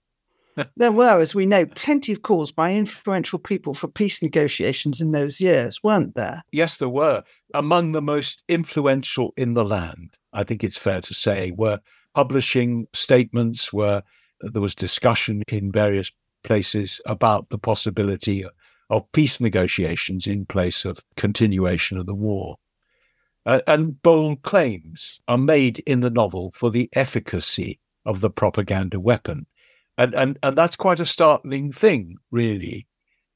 there 0.76 0.92
were, 0.92 1.20
as 1.20 1.34
we 1.34 1.46
know, 1.46 1.66
plenty 1.66 2.12
of 2.12 2.22
calls 2.22 2.52
by 2.52 2.72
influential 2.72 3.38
people 3.38 3.74
for 3.74 3.88
peace 3.88 4.22
negotiations 4.22 5.00
in 5.00 5.12
those 5.12 5.40
years, 5.40 5.82
weren't 5.82 6.14
there? 6.14 6.42
Yes, 6.52 6.76
there 6.78 6.88
were. 6.88 7.22
Among 7.54 7.92
the 7.92 8.02
most 8.02 8.42
influential 8.48 9.32
in 9.36 9.54
the 9.54 9.64
land, 9.64 10.16
I 10.32 10.44
think 10.44 10.64
it's 10.64 10.78
fair 10.78 11.00
to 11.00 11.14
say, 11.14 11.52
were 11.52 11.80
publishing 12.14 12.86
statements 12.92 13.72
where 13.72 14.02
there 14.40 14.62
was 14.62 14.74
discussion 14.74 15.42
in 15.48 15.72
various 15.72 16.10
places 16.44 17.00
about 17.06 17.48
the 17.50 17.58
possibility 17.58 18.44
of 18.90 19.12
peace 19.12 19.40
negotiations 19.40 20.26
in 20.26 20.44
place 20.44 20.84
of 20.84 20.98
continuation 21.16 21.98
of 21.98 22.06
the 22.06 22.14
war. 22.14 22.56
Uh, 23.44 23.60
and 23.66 24.00
bold 24.02 24.42
claims 24.42 25.20
are 25.26 25.38
made 25.38 25.80
in 25.80 26.00
the 26.00 26.10
novel 26.10 26.52
for 26.54 26.70
the 26.70 26.88
efficacy 26.92 27.80
of 28.04 28.20
the 28.20 28.30
propaganda 28.30 29.00
weapon. 29.00 29.46
And, 29.98 30.14
and, 30.14 30.38
and 30.42 30.56
that's 30.56 30.76
quite 30.76 31.00
a 31.00 31.06
startling 31.06 31.72
thing, 31.72 32.16
really. 32.30 32.86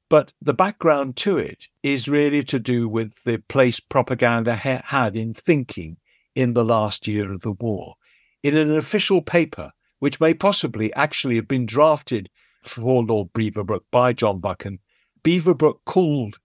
But 0.09 0.33
the 0.41 0.55
background 0.55 1.17
to 1.19 1.37
it 1.37 1.67
is 1.83 2.09
really 2.09 2.43
to 2.45 2.59
do 2.59 2.89
with 2.89 3.13
the 3.25 3.39
place 3.49 3.81
propaganda 3.81 4.57
ha- 4.57 4.83
had 4.85 5.17
in 5.17 5.35
thinking 5.35 5.97
in 6.35 6.55
the 6.55 6.65
last 6.65 7.07
year 7.07 7.33
of 7.33 7.41
the 7.41 7.53
war. 7.53 7.95
In 8.43 8.57
an 8.57 8.75
official 8.75 9.21
paper, 9.21 9.73
which 9.99 10.21
may 10.21 10.35
possibly 10.35 10.93
actually 10.95 11.37
have 11.37 11.49
been 11.49 11.67
drafted 11.67 12.31
for 12.63 13.03
Lord 13.03 13.33
Beaverbrook 13.33 13.85
by 13.91 14.13
John 14.13 14.39
Buchan, 14.39 14.79
Beaverbrook 15.25 15.81
called 15.85 16.39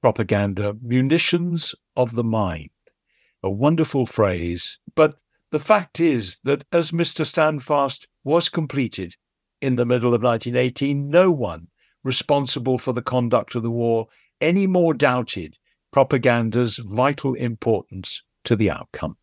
propaganda 0.00 0.76
munitions 0.80 1.74
of 1.96 2.14
the 2.14 2.24
mind. 2.24 2.70
A 3.42 3.50
wonderful 3.50 4.06
phrase. 4.06 4.78
But 4.94 5.18
the 5.50 5.58
fact 5.58 5.98
is 5.98 6.38
that 6.44 6.64
as 6.72 6.92
Mr. 6.92 7.26
Standfast 7.26 8.06
was 8.22 8.48
completed 8.48 9.16
in 9.60 9.76
the 9.76 9.86
middle 9.86 10.14
of 10.14 10.22
1918, 10.22 11.08
no 11.08 11.30
one 11.30 11.68
responsible 12.04 12.78
for 12.78 12.92
the 12.92 13.02
conduct 13.02 13.54
of 13.54 13.62
the 13.62 13.70
war 13.70 14.06
any 14.40 14.66
more 14.66 14.94
doubted 14.94 15.58
propaganda's 15.92 16.76
vital 16.78 17.34
importance 17.34 18.22
to 18.44 18.54
the 18.56 18.70
outcome. 18.70 19.16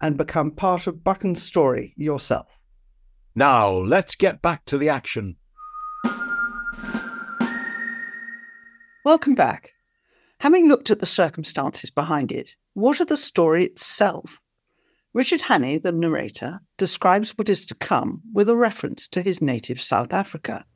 and 0.01 0.17
become 0.17 0.53
part 0.53 0.87
of 0.87 1.05
Buchan's 1.05 1.43
story 1.43 1.93
yourself. 1.97 2.47
Now, 3.35 3.71
let's 3.71 4.15
get 4.15 4.41
back 4.41 4.65
to 4.67 4.79
the 4.79 4.89
action. 4.89 5.37
Welcome 9.09 9.35
back. 9.35 9.73
Having 10.41 10.69
looked 10.69 10.91
at 10.91 10.99
the 10.99 11.07
circumstances 11.07 11.89
behind 11.89 12.31
it, 12.31 12.57
what 12.75 13.01
of 13.01 13.07
the 13.07 13.17
story 13.17 13.65
itself? 13.65 14.39
Richard 15.15 15.41
Hannay, 15.41 15.79
the 15.79 15.93
narrator, 15.93 16.61
describes 16.77 17.31
what 17.31 17.49
is 17.49 17.65
to 17.65 17.75
come 17.75 18.21
with 18.35 18.51
a 18.51 18.57
reference 18.59 19.09
to 19.09 19.23
his 19.23 19.41
native 19.41 19.81
South 19.81 20.13
Africa. 20.13 20.67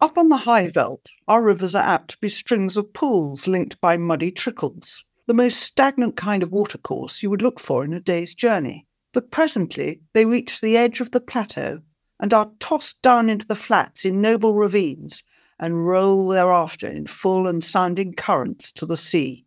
Up 0.00 0.16
on 0.16 0.30
the 0.30 0.38
high 0.48 0.70
veld, 0.70 1.02
our 1.28 1.42
rivers 1.42 1.74
are 1.74 1.84
apt 1.84 2.12
to 2.12 2.18
be 2.22 2.30
strings 2.30 2.78
of 2.78 2.94
pools 2.94 3.46
linked 3.46 3.78
by 3.82 3.98
muddy 3.98 4.30
trickles, 4.30 5.04
the 5.26 5.34
most 5.34 5.60
stagnant 5.60 6.16
kind 6.16 6.42
of 6.42 6.50
watercourse 6.50 7.22
you 7.22 7.28
would 7.28 7.42
look 7.42 7.60
for 7.60 7.84
in 7.84 7.92
a 7.92 8.00
day's 8.00 8.34
journey. 8.34 8.86
But 9.12 9.30
presently 9.30 10.00
they 10.14 10.24
reach 10.24 10.62
the 10.62 10.78
edge 10.78 11.02
of 11.02 11.10
the 11.10 11.20
plateau 11.20 11.82
and 12.18 12.32
are 12.32 12.52
tossed 12.60 13.02
down 13.02 13.28
into 13.28 13.46
the 13.46 13.54
flats 13.54 14.06
in 14.06 14.22
noble 14.22 14.54
ravines 14.54 15.22
and 15.60 15.86
roll 15.86 16.26
thereafter 16.26 16.88
in 16.88 17.06
full 17.06 17.46
and 17.46 17.62
sounding 17.62 18.14
currents 18.14 18.72
to 18.72 18.86
the 18.86 18.96
sea. 18.96 19.44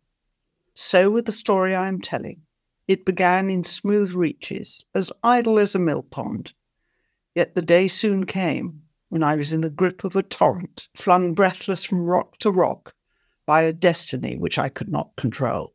So 0.72 1.10
with 1.10 1.26
the 1.26 1.32
story 1.32 1.74
I 1.74 1.88
am 1.88 2.00
telling. 2.00 2.40
It 2.86 3.04
began 3.04 3.50
in 3.50 3.64
smooth 3.64 4.12
reaches, 4.12 4.84
as 4.94 5.10
idle 5.22 5.58
as 5.58 5.74
a 5.74 5.78
mill 5.78 6.02
pond. 6.02 6.52
Yet 7.34 7.54
the 7.54 7.62
day 7.62 7.88
soon 7.88 8.26
came 8.26 8.82
when 9.08 9.22
I 9.22 9.36
was 9.36 9.52
in 9.52 9.62
the 9.62 9.70
grip 9.70 10.04
of 10.04 10.14
a 10.16 10.22
torrent, 10.22 10.88
flung 10.94 11.34
breathless 11.34 11.84
from 11.84 12.00
rock 12.00 12.38
to 12.38 12.50
rock 12.50 12.94
by 13.46 13.62
a 13.62 13.72
destiny 13.72 14.36
which 14.36 14.58
I 14.58 14.68
could 14.68 14.88
not 14.88 15.16
control. 15.16 15.73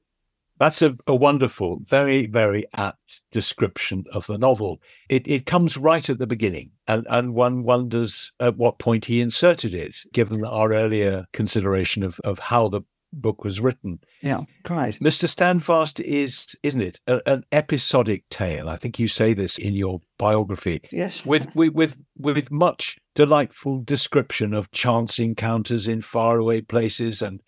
That's 0.59 0.81
a, 0.81 0.95
a, 1.07 1.15
wonderful, 1.15 1.79
very, 1.83 2.25
very 2.25 2.65
apt 2.75 3.21
description 3.31 4.03
of 4.13 4.27
the 4.27 4.37
novel. 4.37 4.81
It, 5.07 5.27
it 5.27 5.45
comes 5.45 5.77
right 5.77 6.07
at 6.09 6.19
the 6.19 6.27
beginning, 6.27 6.71
and, 6.87 7.07
and 7.09 7.33
one 7.33 7.63
wonders 7.63 8.31
at 8.39 8.57
what 8.57 8.77
point 8.77 9.05
he 9.05 9.21
inserted 9.21 9.73
it, 9.73 9.95
given 10.13 10.43
our 10.43 10.73
earlier 10.73 11.25
consideration 11.31 12.03
of, 12.03 12.19
of 12.25 12.39
how 12.39 12.67
the 12.67 12.81
book 13.13 13.43
was 13.43 13.59
written. 13.59 13.99
Yeah, 14.21 14.41
quite. 14.63 14.95
Mr. 14.95 15.27
Standfast 15.27 15.99
is, 16.01 16.55
isn't 16.63 16.81
it, 16.81 16.99
a, 17.07 17.21
an 17.25 17.43
episodic 17.51 18.27
tale? 18.29 18.69
I 18.69 18.77
think 18.77 18.99
you 18.99 19.07
say 19.07 19.33
this 19.33 19.57
in 19.57 19.73
your 19.73 20.01
biography. 20.17 20.81
Yes. 20.91 21.25
With, 21.25 21.53
with 21.55 21.73
with 21.73 21.97
with 22.17 22.51
much 22.51 22.97
delightful 23.15 23.81
description 23.81 24.53
of 24.53 24.71
chance 24.71 25.19
encounters 25.19 25.87
in 25.87 26.01
faraway 26.01 26.61
places 26.61 27.21
and 27.21 27.41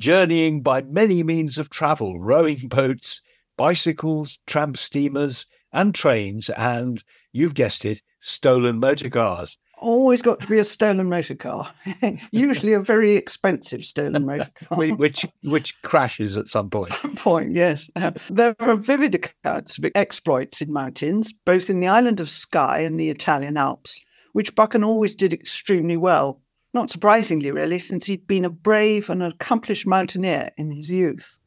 journeying 0.00 0.62
by 0.62 0.82
many 0.82 1.22
means 1.22 1.58
of 1.58 1.70
travel, 1.70 2.18
rowing 2.18 2.66
boats, 2.66 3.22
bicycles, 3.56 4.40
tramp 4.46 4.76
steamers, 4.76 5.46
and 5.72 5.94
trains, 5.94 6.50
and 6.50 7.04
you've 7.32 7.54
guessed 7.54 7.84
it, 7.84 8.02
stolen 8.20 8.80
motor 8.80 9.08
cars 9.08 9.58
always 9.80 10.22
got 10.22 10.40
to 10.40 10.48
be 10.48 10.58
a 10.58 10.64
stolen 10.64 11.08
motor 11.08 11.34
car. 11.34 11.72
Usually 12.30 12.72
a 12.74 12.80
very 12.80 13.16
expensive 13.16 13.84
stolen 13.84 14.24
motor 14.24 14.50
car. 14.68 14.78
which, 14.94 15.26
which 15.42 15.80
crashes 15.82 16.36
at 16.36 16.48
some 16.48 16.70
point. 16.70 16.92
At 16.92 17.00
some 17.02 17.16
point, 17.16 17.52
yes. 17.52 17.90
Uh, 17.96 18.12
there 18.30 18.54
are 18.60 18.76
vivid 18.76 19.14
accounts 19.14 19.78
of 19.78 19.86
exploits 19.94 20.62
in 20.62 20.72
mountains, 20.72 21.32
both 21.44 21.68
in 21.70 21.80
the 21.80 21.88
island 21.88 22.20
of 22.20 22.28
Skye 22.28 22.80
and 22.80 23.00
the 23.00 23.10
Italian 23.10 23.56
Alps, 23.56 24.00
which 24.32 24.54
Buchan 24.54 24.84
always 24.84 25.14
did 25.14 25.32
extremely 25.32 25.96
well. 25.96 26.40
Not 26.72 26.90
surprisingly, 26.90 27.50
really, 27.50 27.78
since 27.78 28.06
he'd 28.06 28.26
been 28.26 28.44
a 28.44 28.50
brave 28.50 29.10
and 29.10 29.22
accomplished 29.22 29.86
mountaineer 29.86 30.50
in 30.56 30.70
his 30.70 30.90
youth. 30.90 31.38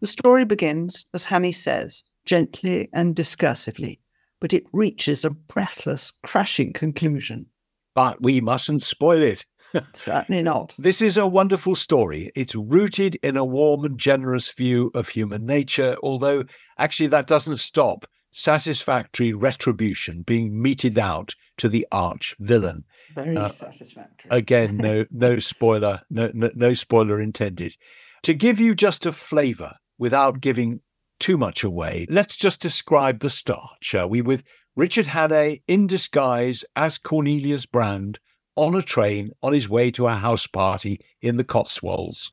The 0.00 0.06
story 0.06 0.44
begins, 0.44 1.06
as 1.12 1.24
Hannay 1.24 1.54
says, 1.54 2.04
gently 2.24 2.88
and 2.92 3.14
discursively, 3.14 3.98
but 4.40 4.52
it 4.52 4.64
reaches 4.72 5.24
a 5.24 5.30
breathless, 5.30 6.12
crashing 6.22 6.72
conclusion 6.72 7.46
but 7.94 8.22
we 8.22 8.40
mustn't 8.40 8.82
spoil 8.82 9.22
it. 9.22 9.44
Certainly 9.92 10.42
not. 10.42 10.74
This 10.78 11.00
is 11.00 11.16
a 11.16 11.26
wonderful 11.26 11.74
story. 11.74 12.30
It's 12.34 12.54
rooted 12.54 13.16
in 13.16 13.36
a 13.36 13.44
warm 13.44 13.84
and 13.84 13.98
generous 13.98 14.52
view 14.52 14.90
of 14.94 15.08
human 15.08 15.46
nature, 15.46 15.96
although 16.02 16.44
actually 16.78 17.08
that 17.08 17.26
doesn't 17.26 17.58
stop 17.58 18.06
satisfactory 18.30 19.32
retribution 19.32 20.22
being 20.22 20.60
meted 20.60 20.98
out 20.98 21.34
to 21.58 21.68
the 21.68 21.86
arch 21.92 22.34
villain. 22.38 22.84
Very 23.14 23.36
uh, 23.36 23.48
satisfactory. 23.48 24.30
again, 24.30 24.76
no 24.76 25.04
no 25.10 25.38
spoiler, 25.38 26.02
no, 26.10 26.30
no 26.34 26.50
no 26.54 26.74
spoiler 26.74 27.20
intended. 27.20 27.76
To 28.24 28.34
give 28.34 28.60
you 28.60 28.74
just 28.74 29.06
a 29.06 29.12
flavour 29.12 29.76
without 29.98 30.40
giving 30.40 30.80
too 31.18 31.36
much 31.36 31.64
away, 31.64 32.06
let's 32.08 32.36
just 32.36 32.60
describe 32.60 33.20
the 33.20 33.30
start, 33.30 33.70
shall 33.80 34.08
we, 34.08 34.22
with 34.22 34.44
Richard 34.76 35.06
Hannay 35.06 35.62
in 35.68 35.86
disguise 35.86 36.64
as 36.76 36.98
Cornelius 36.98 37.66
Brand 37.66 38.18
on 38.56 38.74
a 38.74 38.82
train 38.82 39.32
on 39.42 39.52
his 39.52 39.68
way 39.68 39.90
to 39.92 40.06
a 40.06 40.14
house 40.14 40.46
party 40.46 41.00
in 41.20 41.36
the 41.36 41.44
Cotswolds. 41.44 42.32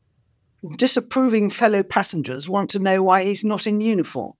Disapproving 0.77 1.49
fellow 1.49 1.83
passengers 1.83 2.49
want 2.49 2.69
to 2.71 2.79
know 2.79 3.01
why 3.01 3.23
he's 3.23 3.43
not 3.43 3.65
in 3.65 3.79
uniform. 3.79 4.33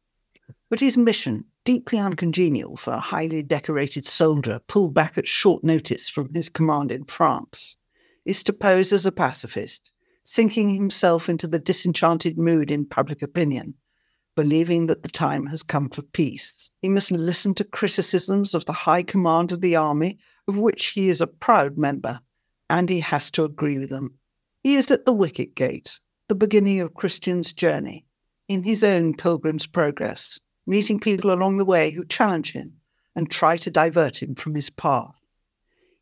But 0.69 0.79
his 0.79 0.97
mission, 0.97 1.45
deeply 1.63 1.99
uncongenial 1.99 2.77
for 2.77 2.93
a 2.93 2.99
highly 2.99 3.43
decorated 3.43 4.05
soldier 4.05 4.59
pulled 4.67 4.93
back 4.93 5.17
at 5.17 5.27
short 5.27 5.63
notice 5.63 6.09
from 6.09 6.33
his 6.33 6.49
command 6.49 6.91
in 6.91 7.05
France, 7.05 7.75
is 8.25 8.43
to 8.43 8.53
pose 8.53 8.93
as 8.93 9.05
a 9.05 9.11
pacifist, 9.11 9.91
sinking 10.23 10.69
himself 10.69 11.29
into 11.29 11.47
the 11.47 11.59
disenchanted 11.59 12.37
mood 12.37 12.71
in 12.71 12.85
public 12.85 13.21
opinion 13.21 13.75
believing 14.39 14.85
that 14.85 15.03
the 15.03 15.09
time 15.09 15.47
has 15.47 15.61
come 15.61 15.89
for 15.89 16.01
peace. 16.01 16.71
He 16.81 16.87
must 16.87 17.11
listen 17.11 17.53
to 17.55 17.65
criticisms 17.65 18.55
of 18.55 18.63
the 18.63 18.71
high 18.71 19.03
command 19.03 19.51
of 19.51 19.59
the 19.59 19.75
army, 19.75 20.17
of 20.47 20.57
which 20.57 20.85
he 20.87 21.09
is 21.09 21.19
a 21.19 21.27
proud 21.27 21.77
member, 21.77 22.21
and 22.69 22.87
he 22.87 23.01
has 23.01 23.29
to 23.31 23.43
agree 23.43 23.77
with 23.79 23.89
them. 23.89 24.13
He 24.63 24.75
is 24.75 24.89
at 24.91 25.05
the 25.05 25.11
wicket 25.11 25.55
gate, 25.55 25.99
the 26.29 26.35
beginning 26.35 26.79
of 26.79 26.93
Christian's 26.93 27.51
journey, 27.51 28.05
in 28.49 28.63
his 28.63 28.83
own 28.83 29.13
pilgrim's 29.13 29.67
progress, 29.67 30.39
meeting 30.65 30.99
people 30.99 31.31
along 31.31 31.57
the 31.57 31.65
way 31.65 31.91
who 31.91 32.03
challenge 32.03 32.51
him 32.51 32.73
and 33.15 33.29
try 33.29 33.55
to 33.55 33.69
divert 33.69 34.21
him 34.21 34.35
from 34.35 34.55
his 34.55 34.71
path. 34.71 35.15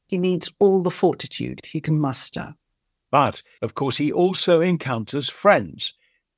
He 0.07 0.17
needs 0.17 0.51
all 0.57 0.81
the 0.81 0.89
fortitude 0.89 1.62
he 1.65 1.81
can 1.81 1.99
muster. 1.99 2.55
But, 3.12 3.43
of 3.62 3.75
course, 3.75 3.97
he 3.97 4.12
also 4.12 4.62
encounters 4.62 5.29
friends 5.29 5.93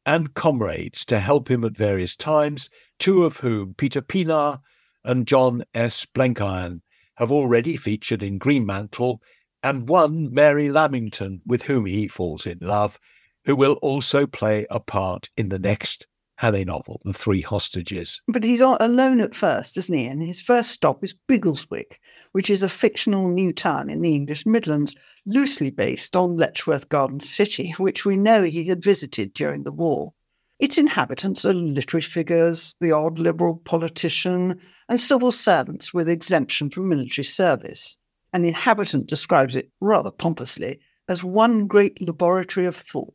and 0.06 0.34
comrades 0.34 1.06
to 1.06 1.20
help 1.20 1.50
him 1.50 1.64
at 1.64 1.78
various 1.78 2.16
times, 2.16 2.70
two 2.98 3.24
of 3.24 3.38
whom, 3.38 3.76
Peter 3.76 4.02
Pienaar 4.02 4.60
and 5.04 5.28
John 5.28 5.64
S. 5.76 6.06
Blenkiron, 6.06 6.82
have 7.16 7.32
already 7.32 7.78
featured 7.78 8.24
in 8.24 8.40
Greenmantle, 8.40 9.22
and 9.62 9.88
one, 9.88 10.34
Mary 10.34 10.70
Lamington, 10.70 11.42
with 11.46 11.64
whom 11.64 11.86
he 11.86 12.08
falls 12.08 12.46
in 12.46 12.58
love, 12.62 13.00
who 13.46 13.56
will 13.56 13.74
also 13.82 14.28
play 14.28 14.66
a 14.70 14.80
part 14.80 15.30
in 15.38 15.50
the 15.50 15.60
next 15.60 16.08
Hannay 16.40 16.66
novel, 16.66 17.02
The 17.04 17.12
Three 17.12 17.42
Hostages. 17.42 18.22
But 18.28 18.46
he's 18.46 18.62
alone 18.62 19.20
at 19.20 19.36
first, 19.36 19.76
isn't 19.76 19.94
he? 19.94 20.06
And 20.06 20.24
his 20.24 20.42
first 20.42 20.72
stop 20.72 21.04
is 21.04 21.14
Biggleswick, 21.28 22.00
which 22.32 22.50
is 22.50 22.64
a 22.64 22.70
fictional 22.70 23.28
new 23.28 23.52
town 23.52 23.90
in 23.90 24.02
the 24.02 24.16
English 24.16 24.46
Midlands, 24.46 24.96
loosely 25.26 25.70
based 25.70 26.16
on 26.16 26.38
Letchworth 26.38 26.88
Garden 26.88 27.20
City, 27.20 27.72
which 27.72 28.06
we 28.06 28.16
know 28.16 28.44
he 28.44 28.66
had 28.66 28.82
visited 28.82 29.34
during 29.34 29.64
the 29.64 29.74
war. 29.74 30.14
Its 30.60 30.78
inhabitants 30.78 31.46
are 31.46 31.54
literary 31.54 32.02
figures, 32.02 32.76
the 32.80 32.94
odd 32.94 33.20
liberal 33.20 33.58
politician, 33.58 34.60
and 34.88 35.00
civil 35.00 35.34
servants 35.34 35.94
with 35.94 36.08
exemption 36.08 36.70
from 36.70 36.88
military 36.88 37.26
service. 37.26 37.98
An 38.32 38.46
inhabitant 38.46 39.08
describes 39.08 39.58
it 39.58 39.72
rather 39.82 40.12
pompously 40.12 40.80
as 41.10 41.24
one 41.24 41.68
great 41.68 42.02
laboratory 42.02 42.66
of 42.66 42.76
thought 42.76 43.14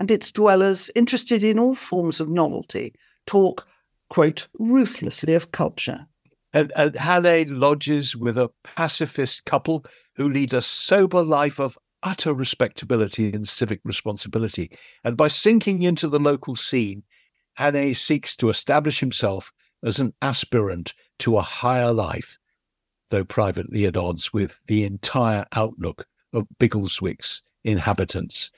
and 0.00 0.10
its 0.10 0.32
dwellers, 0.32 0.90
interested 0.96 1.44
in 1.44 1.58
all 1.58 1.74
forms 1.74 2.20
of 2.20 2.28
novelty, 2.28 2.94
talk, 3.26 3.68
quote, 4.08 4.48
ruthlessly 4.58 5.34
of 5.34 5.52
culture. 5.52 6.06
And, 6.54 6.72
and 6.74 6.94
Hannay 6.94 7.44
lodges 7.48 8.16
with 8.16 8.38
a 8.38 8.50
pacifist 8.64 9.44
couple 9.44 9.84
who 10.16 10.28
lead 10.28 10.54
a 10.54 10.62
sober 10.62 11.22
life 11.22 11.60
of 11.60 11.78
utter 12.02 12.32
respectability 12.32 13.30
and 13.30 13.46
civic 13.46 13.80
responsibility. 13.84 14.70
And 15.04 15.18
by 15.18 15.28
sinking 15.28 15.82
into 15.82 16.08
the 16.08 16.18
local 16.18 16.56
scene, 16.56 17.02
Hannay 17.58 17.94
seeks 17.94 18.34
to 18.36 18.48
establish 18.48 19.00
himself 19.00 19.52
as 19.84 20.00
an 20.00 20.14
aspirant 20.22 20.94
to 21.18 21.36
a 21.36 21.42
higher 21.42 21.92
life, 21.92 22.38
though 23.10 23.24
privately 23.24 23.84
at 23.84 23.98
odds 23.98 24.32
with 24.32 24.58
the 24.66 24.84
entire 24.84 25.44
outlook 25.52 26.06
of 26.32 26.46
Biggleswick's 26.58 27.42
inhabitants 27.64 28.50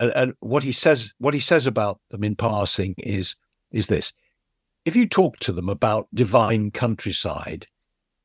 and, 0.00 0.12
and 0.14 0.34
what 0.40 0.62
he 0.62 0.72
says 0.72 1.12
what 1.18 1.34
he 1.34 1.40
says 1.40 1.66
about 1.66 2.00
them 2.10 2.24
in 2.24 2.36
passing 2.36 2.94
is 2.98 3.36
is 3.70 3.86
this 3.86 4.12
if 4.84 4.94
you 4.94 5.06
talk 5.06 5.38
to 5.38 5.52
them 5.52 5.68
about 5.68 6.08
divine 6.14 6.70
countryside 6.70 7.66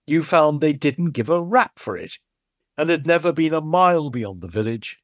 you 0.07 0.23
found 0.23 0.59
they 0.59 0.73
didn't 0.73 1.11
give 1.11 1.29
a 1.29 1.41
rap 1.41 1.73
for 1.77 1.95
it 1.95 2.17
and 2.77 2.89
had 2.89 3.05
never 3.05 3.31
been 3.31 3.53
a 3.53 3.61
mile 3.61 4.09
beyond 4.09 4.41
the 4.41 4.47
village 4.47 4.99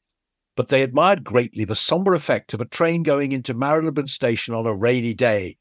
but 0.55 0.69
they 0.69 0.81
admired 0.81 1.23
greatly 1.23 1.65
the 1.65 1.75
somber 1.75 2.13
effect 2.13 2.53
of 2.53 2.61
a 2.61 2.65
train 2.65 3.03
going 3.03 3.31
into 3.31 3.53
Marylebone 3.53 4.07
Station 4.07 4.55
on 4.55 4.65
a 4.65 4.73
rainy 4.73 5.13
day. 5.13 5.57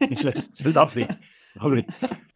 It's, 0.00 0.24
lovely, 0.64 1.08
lovely. 1.60 1.86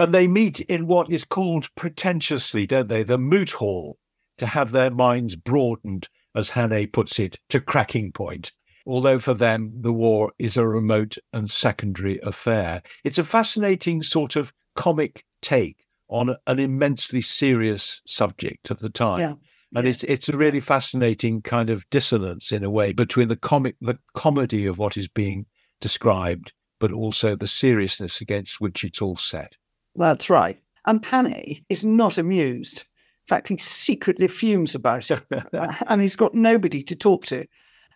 And 0.00 0.12
they 0.12 0.26
meet 0.26 0.60
in 0.60 0.86
what 0.86 1.08
is 1.08 1.24
called 1.24 1.72
pretentiously, 1.76 2.66
don't 2.66 2.88
they, 2.88 3.04
the 3.04 3.18
moot 3.18 3.52
hall, 3.52 3.98
to 4.38 4.46
have 4.46 4.72
their 4.72 4.90
minds 4.90 5.36
broadened 5.36 6.08
as 6.34 6.50
Hannay 6.50 6.92
puts 6.92 7.18
it, 7.18 7.38
to 7.48 7.60
cracking 7.60 8.12
point. 8.12 8.52
Although 8.86 9.18
for 9.18 9.34
them, 9.34 9.72
the 9.74 9.92
war 9.92 10.32
is 10.38 10.56
a 10.56 10.66
remote 10.66 11.18
and 11.32 11.50
secondary 11.50 12.18
affair. 12.22 12.82
It's 13.04 13.18
a 13.18 13.24
fascinating 13.24 14.02
sort 14.02 14.36
of 14.36 14.52
comic 14.74 15.24
take 15.42 15.86
on 16.08 16.34
an 16.46 16.58
immensely 16.58 17.22
serious 17.22 18.02
subject 18.06 18.70
of 18.70 18.80
the 18.80 18.90
time. 18.90 19.20
Yeah. 19.20 19.34
And 19.74 19.84
yeah. 19.84 19.90
it's 19.90 20.04
it's 20.04 20.28
a 20.28 20.36
really 20.36 20.60
fascinating 20.60 21.42
kind 21.42 21.70
of 21.70 21.88
dissonance 21.90 22.50
in 22.50 22.64
a 22.64 22.70
way 22.70 22.92
between 22.92 23.28
the 23.28 23.36
comic 23.36 23.76
the 23.80 23.98
comedy 24.14 24.66
of 24.66 24.78
what 24.78 24.96
is 24.96 25.06
being 25.06 25.46
described, 25.80 26.52
but 26.80 26.92
also 26.92 27.36
the 27.36 27.46
seriousness 27.46 28.20
against 28.20 28.60
which 28.60 28.82
it's 28.82 29.00
all 29.00 29.16
set. 29.16 29.56
That's 29.94 30.28
right. 30.28 30.60
And 30.86 31.02
Hannay 31.02 31.62
is 31.68 31.84
not 31.84 32.18
amused. 32.18 32.84
In 33.30 33.36
fact, 33.36 33.48
he 33.48 33.58
secretly 33.58 34.26
fumes 34.26 34.74
about 34.74 35.08
it, 35.08 35.22
and 35.86 36.02
he's 36.02 36.16
got 36.16 36.34
nobody 36.34 36.82
to 36.82 36.96
talk 36.96 37.26
to. 37.26 37.46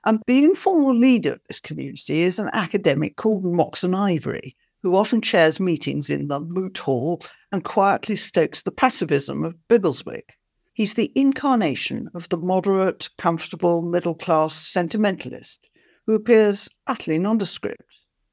And 0.04 0.22
the 0.28 0.44
informal 0.44 0.94
leader 0.94 1.32
of 1.32 1.40
this 1.48 1.58
community 1.58 2.20
is 2.22 2.38
an 2.38 2.50
academic 2.52 3.16
called 3.16 3.44
Moxon 3.44 3.96
Ivory, 3.96 4.54
who 4.84 4.94
often 4.94 5.20
chairs 5.20 5.58
meetings 5.58 6.08
in 6.08 6.28
the 6.28 6.38
moot 6.38 6.78
hall 6.78 7.20
and 7.50 7.64
quietly 7.64 8.14
stokes 8.14 8.62
the 8.62 8.70
pacifism 8.70 9.42
of 9.42 9.56
Biggleswick. 9.68 10.36
He's 10.72 10.94
the 10.94 11.10
incarnation 11.16 12.10
of 12.14 12.28
the 12.28 12.38
moderate, 12.38 13.10
comfortable, 13.18 13.82
middle 13.82 14.14
class 14.14 14.54
sentimentalist 14.54 15.68
who 16.06 16.14
appears 16.14 16.68
utterly 16.86 17.18
nondescript. 17.18 17.82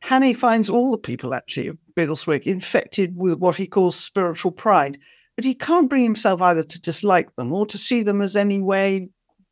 Hannay 0.04 0.36
finds 0.36 0.70
all 0.70 0.92
the 0.92 1.00
people 1.00 1.34
actually 1.34 1.66
of 1.66 1.80
Biggleswick 1.96 2.44
infected 2.44 3.16
with 3.16 3.40
what 3.40 3.56
he 3.56 3.66
calls 3.66 3.96
spiritual 3.96 4.52
pride, 4.52 5.00
but 5.36 5.46
he 5.46 5.54
can't 5.54 5.90
bring 5.90 6.04
himself 6.04 6.42
either 6.42 6.64
to 6.64 6.82
dislike 6.82 7.36
them 7.36 7.52
or 7.54 7.66
to 7.66 7.78
see 7.78 8.04
them 8.04 8.22
as 8.22 8.36
any 8.36 8.62
way 8.62 9.10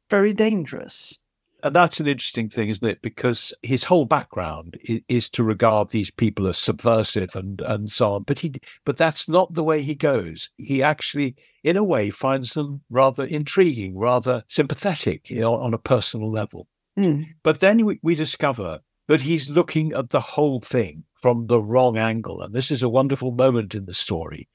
very 0.09 0.33
dangerous 0.33 1.19
and 1.63 1.75
that's 1.75 1.99
an 1.99 2.07
interesting 2.07 2.49
thing, 2.49 2.69
isn't 2.69 2.87
it? 2.87 3.01
Because 3.01 3.53
his 3.63 3.83
whole 3.83 4.05
background 4.05 4.77
is, 4.83 5.01
is, 5.09 5.29
to 5.31 5.43
regard 5.43 5.89
these 5.89 6.11
people 6.11 6.47
as 6.47 6.57
subversive 6.57 7.35
and 7.35 7.61
and 7.61 7.91
so 7.91 8.13
on. 8.13 8.23
But 8.23 8.39
he, 8.39 8.53
but 8.85 8.97
that's 8.97 9.27
not 9.27 9.53
the 9.53 9.63
way 9.63 9.81
he 9.81 9.95
goes. 9.95 10.49
He 10.57 10.81
actually, 10.81 11.35
in 11.63 11.77
a 11.77 11.83
way, 11.83 12.09
finds 12.09 12.53
them 12.53 12.81
rather 12.89 13.25
intriguing, 13.25 13.97
rather 13.97 14.43
sympathetic 14.47 15.29
you 15.29 15.41
know, 15.41 15.55
on 15.55 15.73
a 15.73 15.79
personal 15.79 16.31
level. 16.31 16.67
Mm. 16.97 17.27
But 17.43 17.59
then 17.59 17.85
we, 17.85 17.99
we 18.01 18.15
discover 18.15 18.79
that 19.07 19.21
he's 19.21 19.49
looking 19.49 19.93
at 19.93 20.11
the 20.11 20.21
whole 20.21 20.59
thing 20.59 21.03
from 21.15 21.47
the 21.47 21.61
wrong 21.61 21.97
angle, 21.97 22.41
and 22.41 22.53
this 22.53 22.71
is 22.71 22.83
a 22.83 22.89
wonderful 22.89 23.31
moment 23.31 23.75
in 23.75 23.85
the 23.85 23.93
story. 23.93 24.47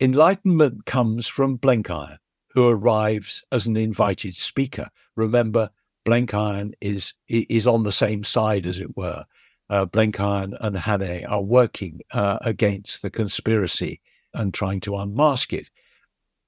Enlightenment 0.00 0.86
comes 0.86 1.26
from 1.26 1.58
Blenkiron, 1.58 2.18
who 2.50 2.68
arrives 2.68 3.42
as 3.50 3.66
an 3.66 3.76
invited 3.76 4.36
speaker. 4.36 4.88
Remember, 5.16 5.70
Blenkiron 6.06 6.72
is 6.80 7.14
is 7.28 7.66
on 7.66 7.82
the 7.82 7.92
same 7.92 8.22
side, 8.22 8.64
as 8.64 8.78
it 8.78 8.96
were. 8.96 9.24
Uh, 9.68 9.86
Blenkiron 9.86 10.56
and 10.60 10.76
Hannay 10.76 11.28
are 11.28 11.42
working 11.42 12.00
uh, 12.12 12.38
against 12.42 13.02
the 13.02 13.10
conspiracy 13.10 14.00
and 14.32 14.54
trying 14.54 14.80
to 14.80 14.96
unmask 14.96 15.52
it. 15.52 15.68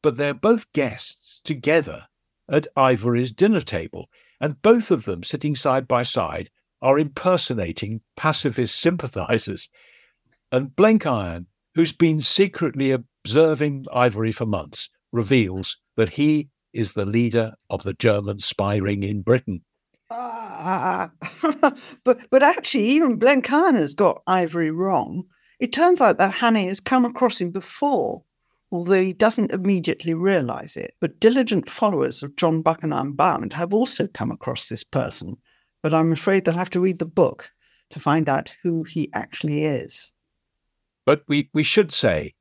But 0.02 0.16
they're 0.16 0.32
both 0.32 0.72
guests 0.72 1.40
together 1.44 2.06
at 2.48 2.68
Ivory's 2.76 3.32
dinner 3.32 3.60
table, 3.60 4.08
and 4.40 4.62
both 4.62 4.90
of 4.92 5.04
them, 5.04 5.24
sitting 5.24 5.56
side 5.56 5.88
by 5.88 6.04
side, 6.04 6.50
are 6.80 6.98
impersonating 6.98 8.00
pacifist 8.16 8.78
sympathizers. 8.78 9.68
And 10.52 10.74
Blenkiron, 10.74 11.46
who's 11.74 11.92
been 11.92 12.22
secretly 12.22 12.92
observing 13.24 13.86
Ivory 13.92 14.32
for 14.32 14.46
months, 14.46 14.88
reveals 15.12 15.76
that 15.96 16.10
he 16.10 16.48
is 16.72 16.92
the 16.92 17.04
leader 17.04 17.52
of 17.68 17.82
the 17.82 17.94
German 17.94 18.38
spy 18.38 18.76
ring 18.76 19.02
in 19.02 19.22
Britain. 19.22 19.62
Uh, 20.10 21.08
but 22.04 22.18
but 22.30 22.42
actually, 22.42 22.84
even 22.84 23.18
Blenkiron 23.18 23.74
has 23.74 23.94
got 23.94 24.22
Ivory 24.26 24.70
wrong. 24.70 25.24
It 25.58 25.72
turns 25.72 26.00
out 26.00 26.18
that 26.18 26.34
Hannay 26.34 26.66
has 26.68 26.80
come 26.80 27.04
across 27.04 27.40
him 27.40 27.50
before, 27.50 28.22
although 28.72 29.00
he 29.00 29.12
doesn't 29.12 29.52
immediately 29.52 30.14
realise 30.14 30.76
it. 30.76 30.94
But 31.00 31.20
diligent 31.20 31.68
followers 31.68 32.22
of 32.22 32.36
John 32.36 32.62
Buchan 32.62 32.92
Unbound 32.92 33.52
have 33.52 33.74
also 33.74 34.06
come 34.06 34.30
across 34.30 34.68
this 34.68 34.84
person. 34.84 35.36
But 35.82 35.94
I'm 35.94 36.12
afraid 36.12 36.44
they'll 36.44 36.54
have 36.54 36.70
to 36.70 36.80
read 36.80 36.98
the 36.98 37.06
book 37.06 37.50
to 37.90 38.00
find 38.00 38.28
out 38.28 38.54
who 38.62 38.84
he 38.84 39.10
actually 39.14 39.64
is. 39.64 40.12
But 41.06 41.22
we, 41.26 41.50
we 41.52 41.62
should 41.62 41.92
say 41.92 42.34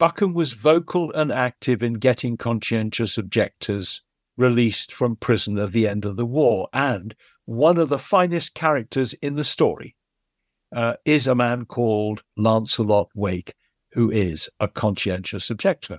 Buchan 0.00 0.32
was 0.32 0.54
vocal 0.54 1.12
and 1.12 1.30
active 1.30 1.82
in 1.82 1.92
getting 1.92 2.38
conscientious 2.38 3.18
objectors 3.18 4.00
released 4.38 4.94
from 4.94 5.14
prison 5.14 5.58
at 5.58 5.72
the 5.72 5.86
end 5.86 6.06
of 6.06 6.16
the 6.16 6.24
war. 6.24 6.70
And 6.72 7.14
one 7.44 7.76
of 7.76 7.90
the 7.90 7.98
finest 7.98 8.54
characters 8.54 9.12
in 9.20 9.34
the 9.34 9.44
story 9.44 9.94
uh, 10.74 10.94
is 11.04 11.26
a 11.26 11.34
man 11.34 11.66
called 11.66 12.22
Lancelot 12.38 13.10
Wake, 13.14 13.52
who 13.92 14.10
is 14.10 14.48
a 14.58 14.68
conscientious 14.68 15.50
objector. 15.50 15.98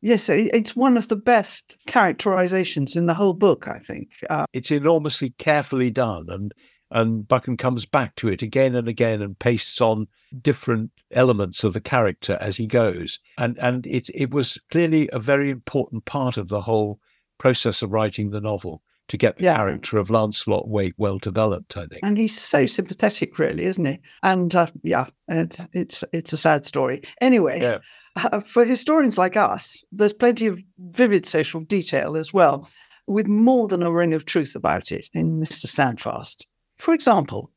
Yes, 0.00 0.28
it's 0.28 0.76
one 0.76 0.96
of 0.96 1.08
the 1.08 1.16
best 1.16 1.76
characterizations 1.88 2.94
in 2.94 3.06
the 3.06 3.14
whole 3.14 3.34
book, 3.34 3.66
I 3.66 3.80
think. 3.80 4.10
Uh, 4.30 4.46
it's 4.52 4.70
enormously 4.70 5.30
carefully 5.38 5.90
done, 5.90 6.26
and 6.28 6.54
and 6.90 7.26
Buchan 7.26 7.56
comes 7.56 7.86
back 7.86 8.14
to 8.16 8.28
it 8.28 8.42
again 8.42 8.74
and 8.74 8.88
again 8.88 9.22
and 9.22 9.38
pastes 9.38 9.80
on 9.80 10.08
different 10.42 10.90
elements 11.12 11.64
of 11.64 11.72
the 11.72 11.80
character 11.80 12.36
as 12.40 12.56
he 12.56 12.66
goes. 12.66 13.20
And 13.38 13.58
and 13.58 13.86
it 13.86 14.08
it 14.14 14.30
was 14.30 14.58
clearly 14.70 15.08
a 15.12 15.18
very 15.18 15.50
important 15.50 16.04
part 16.04 16.36
of 16.36 16.48
the 16.48 16.60
whole 16.60 17.00
process 17.38 17.82
of 17.82 17.92
writing 17.92 18.30
the 18.30 18.40
novel 18.40 18.82
to 19.08 19.16
get 19.16 19.36
the 19.36 19.44
yeah. 19.44 19.56
character 19.56 19.98
of 19.98 20.08
Lancelot 20.08 20.68
Wake 20.68 20.94
well 20.96 21.18
developed, 21.18 21.76
I 21.76 21.86
think. 21.86 22.00
And 22.04 22.16
he's 22.16 22.38
so 22.38 22.66
sympathetic, 22.66 23.38
really, 23.40 23.64
isn't 23.64 23.84
he? 23.84 23.98
And 24.22 24.54
uh, 24.54 24.68
yeah, 24.82 25.06
it, 25.28 25.58
it's 25.72 26.04
it's 26.12 26.32
a 26.32 26.36
sad 26.36 26.64
story. 26.64 27.02
Anyway, 27.20 27.60
yeah. 27.60 27.78
uh, 28.16 28.40
for 28.40 28.64
historians 28.64 29.18
like 29.18 29.36
us, 29.36 29.82
there's 29.90 30.12
plenty 30.12 30.46
of 30.46 30.60
vivid 30.78 31.26
social 31.26 31.60
detail 31.60 32.16
as 32.16 32.32
well, 32.32 32.68
with 33.06 33.26
more 33.26 33.66
than 33.66 33.82
a 33.82 33.92
ring 33.92 34.14
of 34.14 34.26
truth 34.26 34.54
about 34.54 34.92
it 34.92 35.08
in 35.12 35.40
Mr. 35.40 35.66
Standfast. 35.66 36.46
For 36.80 36.94
example, 36.94 37.50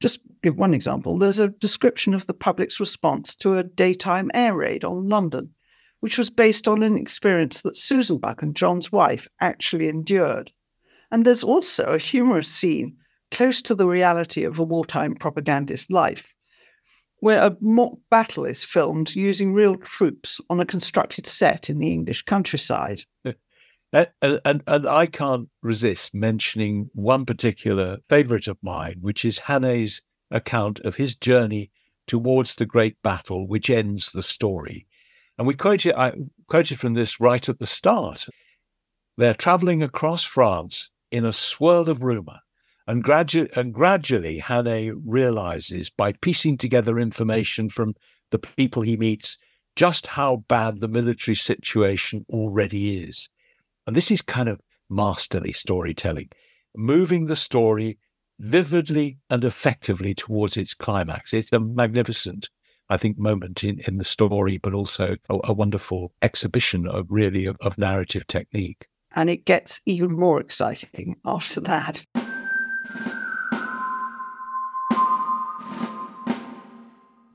just 0.00 0.20
give 0.42 0.56
one 0.56 0.72
example, 0.72 1.18
there's 1.18 1.38
a 1.38 1.48
description 1.48 2.14
of 2.14 2.26
the 2.26 2.34
public's 2.34 2.80
response 2.80 3.36
to 3.36 3.58
a 3.58 3.62
daytime 3.62 4.30
air 4.32 4.56
raid 4.56 4.84
on 4.84 5.08
London, 5.08 5.50
which 6.00 6.16
was 6.16 6.30
based 6.30 6.66
on 6.66 6.82
an 6.82 6.96
experience 6.96 7.60
that 7.62 7.76
Susan 7.76 8.18
Buchan 8.18 8.54
John's 8.54 8.90
wife, 8.90 9.28
actually 9.40 9.88
endured. 9.88 10.50
And 11.10 11.24
there's 11.24 11.44
also 11.44 11.84
a 11.84 11.98
humorous 11.98 12.48
scene 12.48 12.96
close 13.30 13.60
to 13.62 13.74
the 13.74 13.86
reality 13.86 14.44
of 14.44 14.58
a 14.58 14.64
wartime 14.64 15.14
propagandist 15.14 15.92
life, 15.92 16.32
where 17.20 17.42
a 17.42 17.56
mock 17.60 17.98
battle 18.10 18.46
is 18.46 18.64
filmed 18.64 19.14
using 19.14 19.52
real 19.52 19.76
troops 19.76 20.40
on 20.48 20.58
a 20.58 20.66
constructed 20.66 21.26
set 21.26 21.68
in 21.68 21.78
the 21.78 21.92
English 21.92 22.22
countryside. 22.22 23.02
And, 23.94 24.40
and, 24.44 24.62
and 24.66 24.88
I 24.88 25.06
can't 25.06 25.48
resist 25.62 26.14
mentioning 26.14 26.90
one 26.94 27.24
particular 27.24 27.98
favourite 28.08 28.48
of 28.48 28.58
mine, 28.60 28.96
which 29.00 29.24
is 29.24 29.38
Hannay's 29.38 30.02
account 30.32 30.80
of 30.80 30.96
his 30.96 31.14
journey 31.14 31.70
towards 32.08 32.56
the 32.56 32.66
great 32.66 33.00
battle, 33.02 33.46
which 33.46 33.70
ends 33.70 34.10
the 34.10 34.22
story. 34.22 34.88
And 35.38 35.46
we 35.46 35.54
quoted, 35.54 35.94
I 35.94 36.12
quoted 36.48 36.80
from 36.80 36.94
this 36.94 37.20
right 37.20 37.48
at 37.48 37.60
the 37.60 37.66
start. 37.66 38.26
They're 39.16 39.32
travelling 39.32 39.80
across 39.80 40.24
France 40.24 40.90
in 41.12 41.24
a 41.24 41.32
swirl 41.32 41.88
of 41.88 42.02
rumour. 42.02 42.40
And, 42.88 43.04
gradu- 43.04 43.56
and 43.56 43.72
gradually, 43.72 44.40
Hannay 44.40 44.92
realizes 45.06 45.88
by 45.88 46.14
piecing 46.14 46.58
together 46.58 46.98
information 46.98 47.68
from 47.68 47.94
the 48.32 48.40
people 48.40 48.82
he 48.82 48.96
meets 48.96 49.38
just 49.76 50.08
how 50.08 50.44
bad 50.48 50.80
the 50.80 50.88
military 50.88 51.36
situation 51.36 52.26
already 52.28 52.98
is. 52.98 53.28
And 53.86 53.94
this 53.94 54.10
is 54.10 54.22
kind 54.22 54.48
of 54.48 54.60
masterly 54.88 55.52
storytelling, 55.52 56.30
moving 56.74 57.26
the 57.26 57.36
story 57.36 57.98
vividly 58.38 59.18
and 59.30 59.44
effectively 59.44 60.14
towards 60.14 60.56
its 60.56 60.74
climax. 60.74 61.32
It's 61.32 61.52
a 61.52 61.60
magnificent, 61.60 62.48
I 62.88 62.96
think, 62.96 63.18
moment 63.18 63.62
in, 63.62 63.80
in 63.86 63.98
the 63.98 64.04
story, 64.04 64.58
but 64.58 64.74
also 64.74 65.16
a, 65.28 65.38
a 65.44 65.52
wonderful 65.52 66.12
exhibition 66.22 66.88
of 66.88 67.06
really 67.10 67.44
of, 67.44 67.56
of 67.60 67.78
narrative 67.78 68.26
technique. 68.26 68.86
And 69.14 69.30
it 69.30 69.44
gets 69.44 69.80
even 69.86 70.12
more 70.12 70.40
exciting 70.40 71.16
after 71.24 71.60
that. 71.60 72.04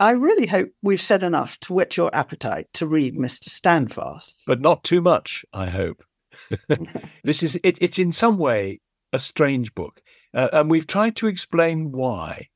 I 0.02 0.12
really 0.12 0.48
hope 0.48 0.70
we've 0.82 1.02
said 1.02 1.24
enough 1.24 1.60
to 1.60 1.74
whet 1.74 1.98
your 1.98 2.14
appetite 2.16 2.68
to 2.76 2.88
read 2.88 3.16
Mr. 3.16 3.50
Standfast. 3.50 4.44
But 4.48 4.62
not 4.62 4.86
too 4.86 5.02
much, 5.02 5.46
I 5.54 5.68
hope. 5.68 6.04
this 7.24 7.44
is 7.44 7.60
it, 7.64 7.78
it's 7.82 8.00
in 8.00 8.12
some 8.12 8.38
way 8.38 8.80
a 9.14 9.20
strange 9.20 9.74
book, 9.76 10.02
uh, 10.34 10.50
and 10.54 10.70
we've 10.70 10.88
tried 10.88 11.16
to 11.18 11.28
explain 11.28 11.92
why. 11.92 12.48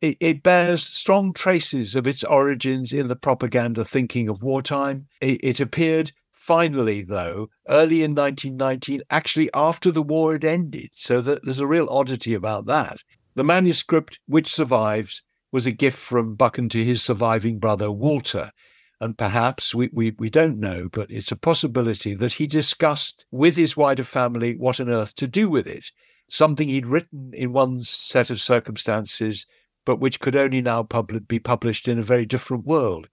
It, 0.00 0.16
it, 0.20 0.42
bears 0.44 0.84
strong 0.84 1.32
traces 1.32 1.96
of 1.96 2.06
its 2.06 2.22
origins 2.22 2.92
in 2.92 3.08
the 3.08 3.16
propaganda 3.16 3.84
thinking 3.84 4.28
of 4.28 4.44
wartime. 4.44 5.08
It, 5.20 5.40
it 5.42 5.58
appeared 5.58 6.12
finally, 6.32 7.02
though, 7.02 7.48
early 7.68 8.04
in 8.04 8.14
1919, 8.14 9.02
actually 9.10 9.50
after 9.52 9.90
the 9.90 10.02
war 10.02 10.32
had 10.32 10.44
ended. 10.44 10.90
So 10.94 11.20
that 11.22 11.40
there's 11.42 11.58
a 11.58 11.66
real 11.66 11.88
oddity 11.90 12.32
about 12.32 12.66
that. 12.66 13.02
The 13.34 13.44
manuscript 13.44 14.18
which 14.26 14.46
survives 14.46 15.22
was 15.52 15.66
a 15.66 15.72
gift 15.72 15.98
from 15.98 16.36
Buchan 16.36 16.68
to 16.70 16.84
his 16.84 17.02
surviving 17.02 17.58
brother, 17.58 17.90
Walter. 17.90 18.52
And 19.00 19.16
perhaps, 19.16 19.74
we, 19.74 19.90
we, 19.92 20.10
we 20.18 20.28
don't 20.28 20.58
know, 20.58 20.88
but 20.90 21.10
it's 21.10 21.30
a 21.30 21.36
possibility 21.36 22.14
that 22.14 22.32
he 22.32 22.46
discussed 22.46 23.24
with 23.30 23.56
his 23.56 23.76
wider 23.76 24.02
family 24.02 24.56
what 24.56 24.80
on 24.80 24.88
earth 24.88 25.14
to 25.16 25.28
do 25.28 25.48
with 25.48 25.66
it. 25.68 25.92
Something 26.28 26.68
he'd 26.68 26.86
written 26.86 27.30
in 27.32 27.52
one 27.52 27.80
set 27.84 28.28
of 28.30 28.40
circumstances, 28.40 29.46
but 29.86 30.00
which 30.00 30.20
could 30.20 30.34
only 30.34 30.60
now 30.60 30.82
be 30.82 31.38
published 31.38 31.86
in 31.86 31.98
a 31.98 32.02
very 32.02 32.26
different 32.26 32.66
world. 32.66 33.08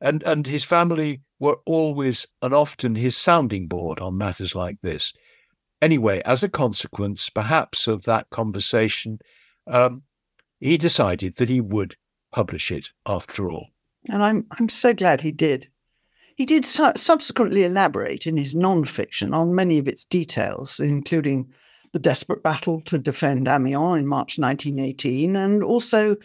And, 0.00 0.22
and 0.24 0.46
his 0.46 0.64
family 0.64 1.22
were 1.38 1.58
always 1.64 2.26
and 2.42 2.54
often 2.54 2.94
his 2.94 3.16
sounding 3.16 3.66
board 3.66 3.98
on 3.98 4.18
matters 4.18 4.54
like 4.54 4.80
this. 4.82 5.12
Anyway, 5.82 6.20
as 6.26 6.42
a 6.42 6.48
consequence, 6.48 7.30
perhaps, 7.30 7.88
of 7.88 8.04
that 8.04 8.28
conversation, 8.28 9.18
um, 9.66 10.02
he 10.60 10.76
decided 10.76 11.36
that 11.36 11.48
he 11.48 11.60
would 11.60 11.96
publish 12.30 12.70
it 12.70 12.90
after 13.06 13.50
all. 13.50 13.68
And 14.08 14.22
I'm, 14.22 14.46
I'm 14.58 14.68
so 14.68 14.94
glad 14.94 15.20
he 15.20 15.32
did. 15.32 15.68
He 16.36 16.46
did 16.46 16.64
su- 16.64 16.92
subsequently 16.96 17.64
elaborate 17.64 18.26
in 18.26 18.36
his 18.36 18.54
non 18.54 18.84
fiction 18.84 19.34
on 19.34 19.54
many 19.54 19.78
of 19.78 19.86
its 19.86 20.04
details, 20.04 20.80
including 20.80 21.52
the 21.92 21.98
desperate 21.98 22.42
battle 22.42 22.80
to 22.82 22.98
defend 22.98 23.46
Amiens 23.48 23.98
in 23.98 24.06
March 24.06 24.38
1918, 24.38 25.36
and 25.36 25.62
also 25.62 26.16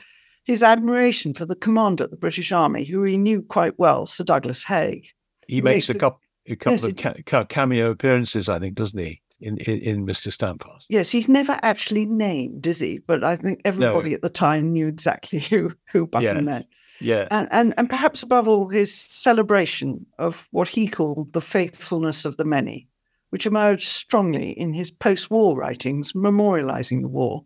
his 0.45 0.63
admiration 0.63 1.34
for 1.34 1.45
the 1.45 1.55
commander 1.55 2.05
of 2.05 2.11
the 2.11 2.17
British 2.17 2.51
Army, 2.51 2.86
who 2.86 3.03
he 3.03 3.17
knew 3.17 3.41
quite 3.41 3.78
well, 3.78 4.05
Sir 4.05 4.23
Douglas 4.23 4.63
Haig. 4.63 5.07
He 5.47 5.61
makes 5.61 5.89
a 5.89 5.95
couple, 5.95 6.21
a 6.47 6.55
couple 6.55 6.89
yes, 6.89 7.07
of 7.07 7.26
ca- 7.26 7.45
cameo 7.45 7.89
appearances, 7.89 8.47
I 8.47 8.59
think, 8.59 8.76
doesn't 8.76 8.99
he? 8.99 9.21
in, 9.39 9.57
in, 9.57 9.80
in 9.80 10.05
Mr. 10.05 10.32
Standfast. 10.32 10.86
Yes, 10.89 11.11
he's 11.11 11.28
never 11.28 11.59
actually 11.61 12.05
named, 12.05 12.65
is 12.65 12.80
he? 12.80 12.99
But 12.99 13.23
I 13.23 13.36
think 13.36 13.61
everybody 13.65 14.11
no. 14.11 14.15
at 14.15 14.21
the 14.21 14.30
time 14.30 14.71
knew 14.71 14.88
exactly 14.88 15.39
who 15.49 15.73
who 15.91 16.07
Buchan 16.07 16.36
yeah. 16.38 16.41
meant. 16.41 16.67
Yeah. 17.00 17.28
And, 17.32 17.48
and 17.52 17.74
and 17.78 17.89
perhaps 17.89 18.24
above 18.24 18.48
all, 18.48 18.70
his 18.70 18.93
celebration 18.93 20.06
of 20.18 20.48
what 20.52 20.68
he 20.68 20.88
called 20.88 21.34
the 21.34 21.41
faithfulness 21.41 22.26
of 22.26 22.38
the 22.38 22.46
many, 22.46 22.88
which 23.30 23.46
emerged 23.46 23.88
strongly 23.88 24.52
in 24.52 24.74
his 24.74 24.91
post-war 24.91 25.58
writings, 25.58 26.14
memorializing 26.14 27.02
the 27.02 27.08
war 27.08 27.46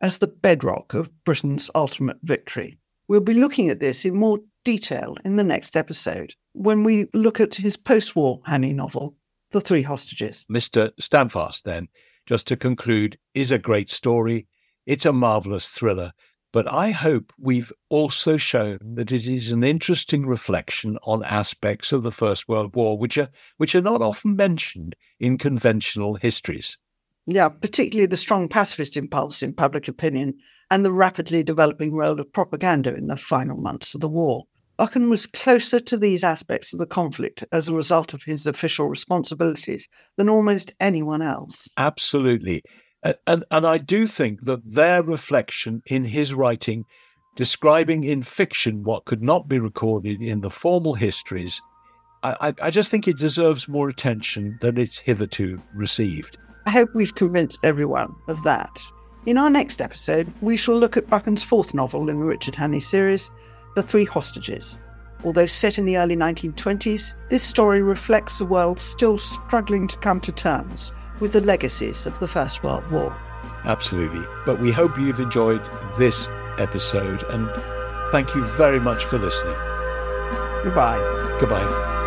as 0.00 0.18
the 0.18 0.26
bedrock 0.26 0.94
of 0.94 1.10
Britain's 1.24 1.70
ultimate 1.74 2.18
victory. 2.22 2.78
We'll 3.08 3.20
be 3.20 3.34
looking 3.34 3.68
at 3.68 3.80
this 3.80 4.04
in 4.04 4.14
more 4.14 4.38
detail 4.64 5.16
in 5.24 5.36
the 5.36 5.44
next 5.44 5.76
episode 5.76 6.34
when 6.52 6.84
we 6.84 7.06
look 7.14 7.40
at 7.40 7.54
his 7.54 7.76
post-war 7.76 8.40
Hannay 8.46 8.74
novel, 8.74 9.16
the 9.50 9.60
Three 9.60 9.82
Hostages. 9.82 10.44
Mr. 10.50 10.90
Standfast, 11.00 11.64
then, 11.64 11.88
just 12.26 12.46
to 12.48 12.56
conclude, 12.56 13.18
is 13.34 13.50
a 13.50 13.58
great 13.58 13.90
story. 13.90 14.46
It's 14.86 15.06
a 15.06 15.12
marvelous 15.12 15.68
thriller. 15.68 16.12
But 16.52 16.72
I 16.72 16.90
hope 16.90 17.32
we've 17.38 17.72
also 17.90 18.36
shown 18.36 18.78
that 18.82 19.12
it 19.12 19.26
is 19.28 19.52
an 19.52 19.62
interesting 19.62 20.26
reflection 20.26 20.98
on 21.04 21.22
aspects 21.22 21.92
of 21.92 22.02
the 22.02 22.10
First 22.10 22.48
World 22.48 22.74
War 22.74 22.98
which 22.98 23.16
are 23.18 23.28
which 23.56 23.74
are 23.74 23.80
not 23.80 24.02
often 24.02 24.34
mentioned 24.34 24.96
in 25.20 25.38
conventional 25.38 26.14
histories. 26.14 26.76
Yeah, 27.26 27.48
particularly 27.48 28.06
the 28.06 28.16
strong 28.16 28.48
pacifist 28.48 28.96
impulse 28.96 29.42
in 29.42 29.54
public 29.54 29.86
opinion 29.86 30.34
and 30.70 30.84
the 30.84 30.92
rapidly 30.92 31.44
developing 31.44 31.94
role 31.94 32.18
of 32.18 32.32
propaganda 32.32 32.94
in 32.94 33.06
the 33.06 33.16
final 33.16 33.56
months 33.56 33.94
of 33.94 34.00
the 34.00 34.08
war. 34.08 34.44
Buchan 34.76 35.10
was 35.10 35.26
closer 35.26 35.78
to 35.78 35.96
these 35.98 36.24
aspects 36.24 36.72
of 36.72 36.78
the 36.78 36.86
conflict 36.86 37.44
as 37.52 37.68
a 37.68 37.74
result 37.74 38.14
of 38.14 38.22
his 38.22 38.46
official 38.46 38.88
responsibilities 38.88 39.88
than 40.16 40.30
almost 40.30 40.74
anyone 40.80 41.20
else. 41.20 41.68
Absolutely. 41.76 42.62
And, 43.02 43.44
and, 43.50 43.66
I 43.66 43.78
do 43.78 44.06
think 44.06 44.44
that 44.44 44.60
their 44.68 45.02
reflection 45.02 45.82
in 45.86 46.04
his 46.04 46.34
writing, 46.34 46.84
describing 47.34 48.04
in 48.04 48.22
fiction 48.22 48.82
what 48.82 49.06
could 49.06 49.22
not 49.22 49.48
be 49.48 49.58
recorded 49.58 50.20
in 50.20 50.42
the 50.42 50.50
formal 50.50 50.94
histories, 50.94 51.62
I, 52.22 52.52
I 52.60 52.70
just 52.70 52.90
think 52.90 53.08
it 53.08 53.16
deserves 53.16 53.66
more 53.66 53.88
attention 53.88 54.58
than 54.60 54.76
it's 54.76 54.98
hitherto 54.98 55.60
received. 55.74 56.36
I 56.66 56.70
hope 56.70 56.90
we've 56.94 57.14
convinced 57.14 57.64
everyone 57.64 58.14
of 58.28 58.42
that. 58.42 58.78
In 59.24 59.38
our 59.38 59.48
next 59.48 59.80
episode, 59.80 60.30
we 60.42 60.58
shall 60.58 60.78
look 60.78 60.98
at 60.98 61.08
Buchan's 61.08 61.42
fourth 61.42 61.72
novel 61.72 62.10
in 62.10 62.18
the 62.18 62.26
Richard 62.26 62.54
Hannay 62.54 62.82
series, 62.82 63.30
the 63.74 63.82
Three 63.82 64.04
Hostages. 64.04 64.78
Although 65.24 65.46
set 65.46 65.78
in 65.78 65.86
the 65.86 65.96
early 65.96 66.16
1920s, 66.16 67.14
this 67.30 67.42
story 67.42 67.80
reflects 67.80 68.40
a 68.40 68.44
world 68.44 68.78
still 68.78 69.16
struggling 69.16 69.86
to 69.88 69.98
come 69.98 70.20
to 70.20 70.32
terms 70.32 70.92
with 71.20 71.32
the 71.32 71.40
legacies 71.40 72.06
of 72.06 72.18
the 72.18 72.28
First 72.28 72.62
World 72.62 72.90
War. 72.90 73.16
Absolutely. 73.64 74.26
But 74.46 74.58
we 74.58 74.72
hope 74.72 74.98
you've 74.98 75.20
enjoyed 75.20 75.62
this 75.98 76.28
episode 76.58 77.22
and 77.30 77.48
thank 78.10 78.34
you 78.34 78.42
very 78.42 78.80
much 78.80 79.04
for 79.04 79.18
listening. 79.18 79.56
Goodbye. 80.64 81.36
Goodbye. 81.38 81.99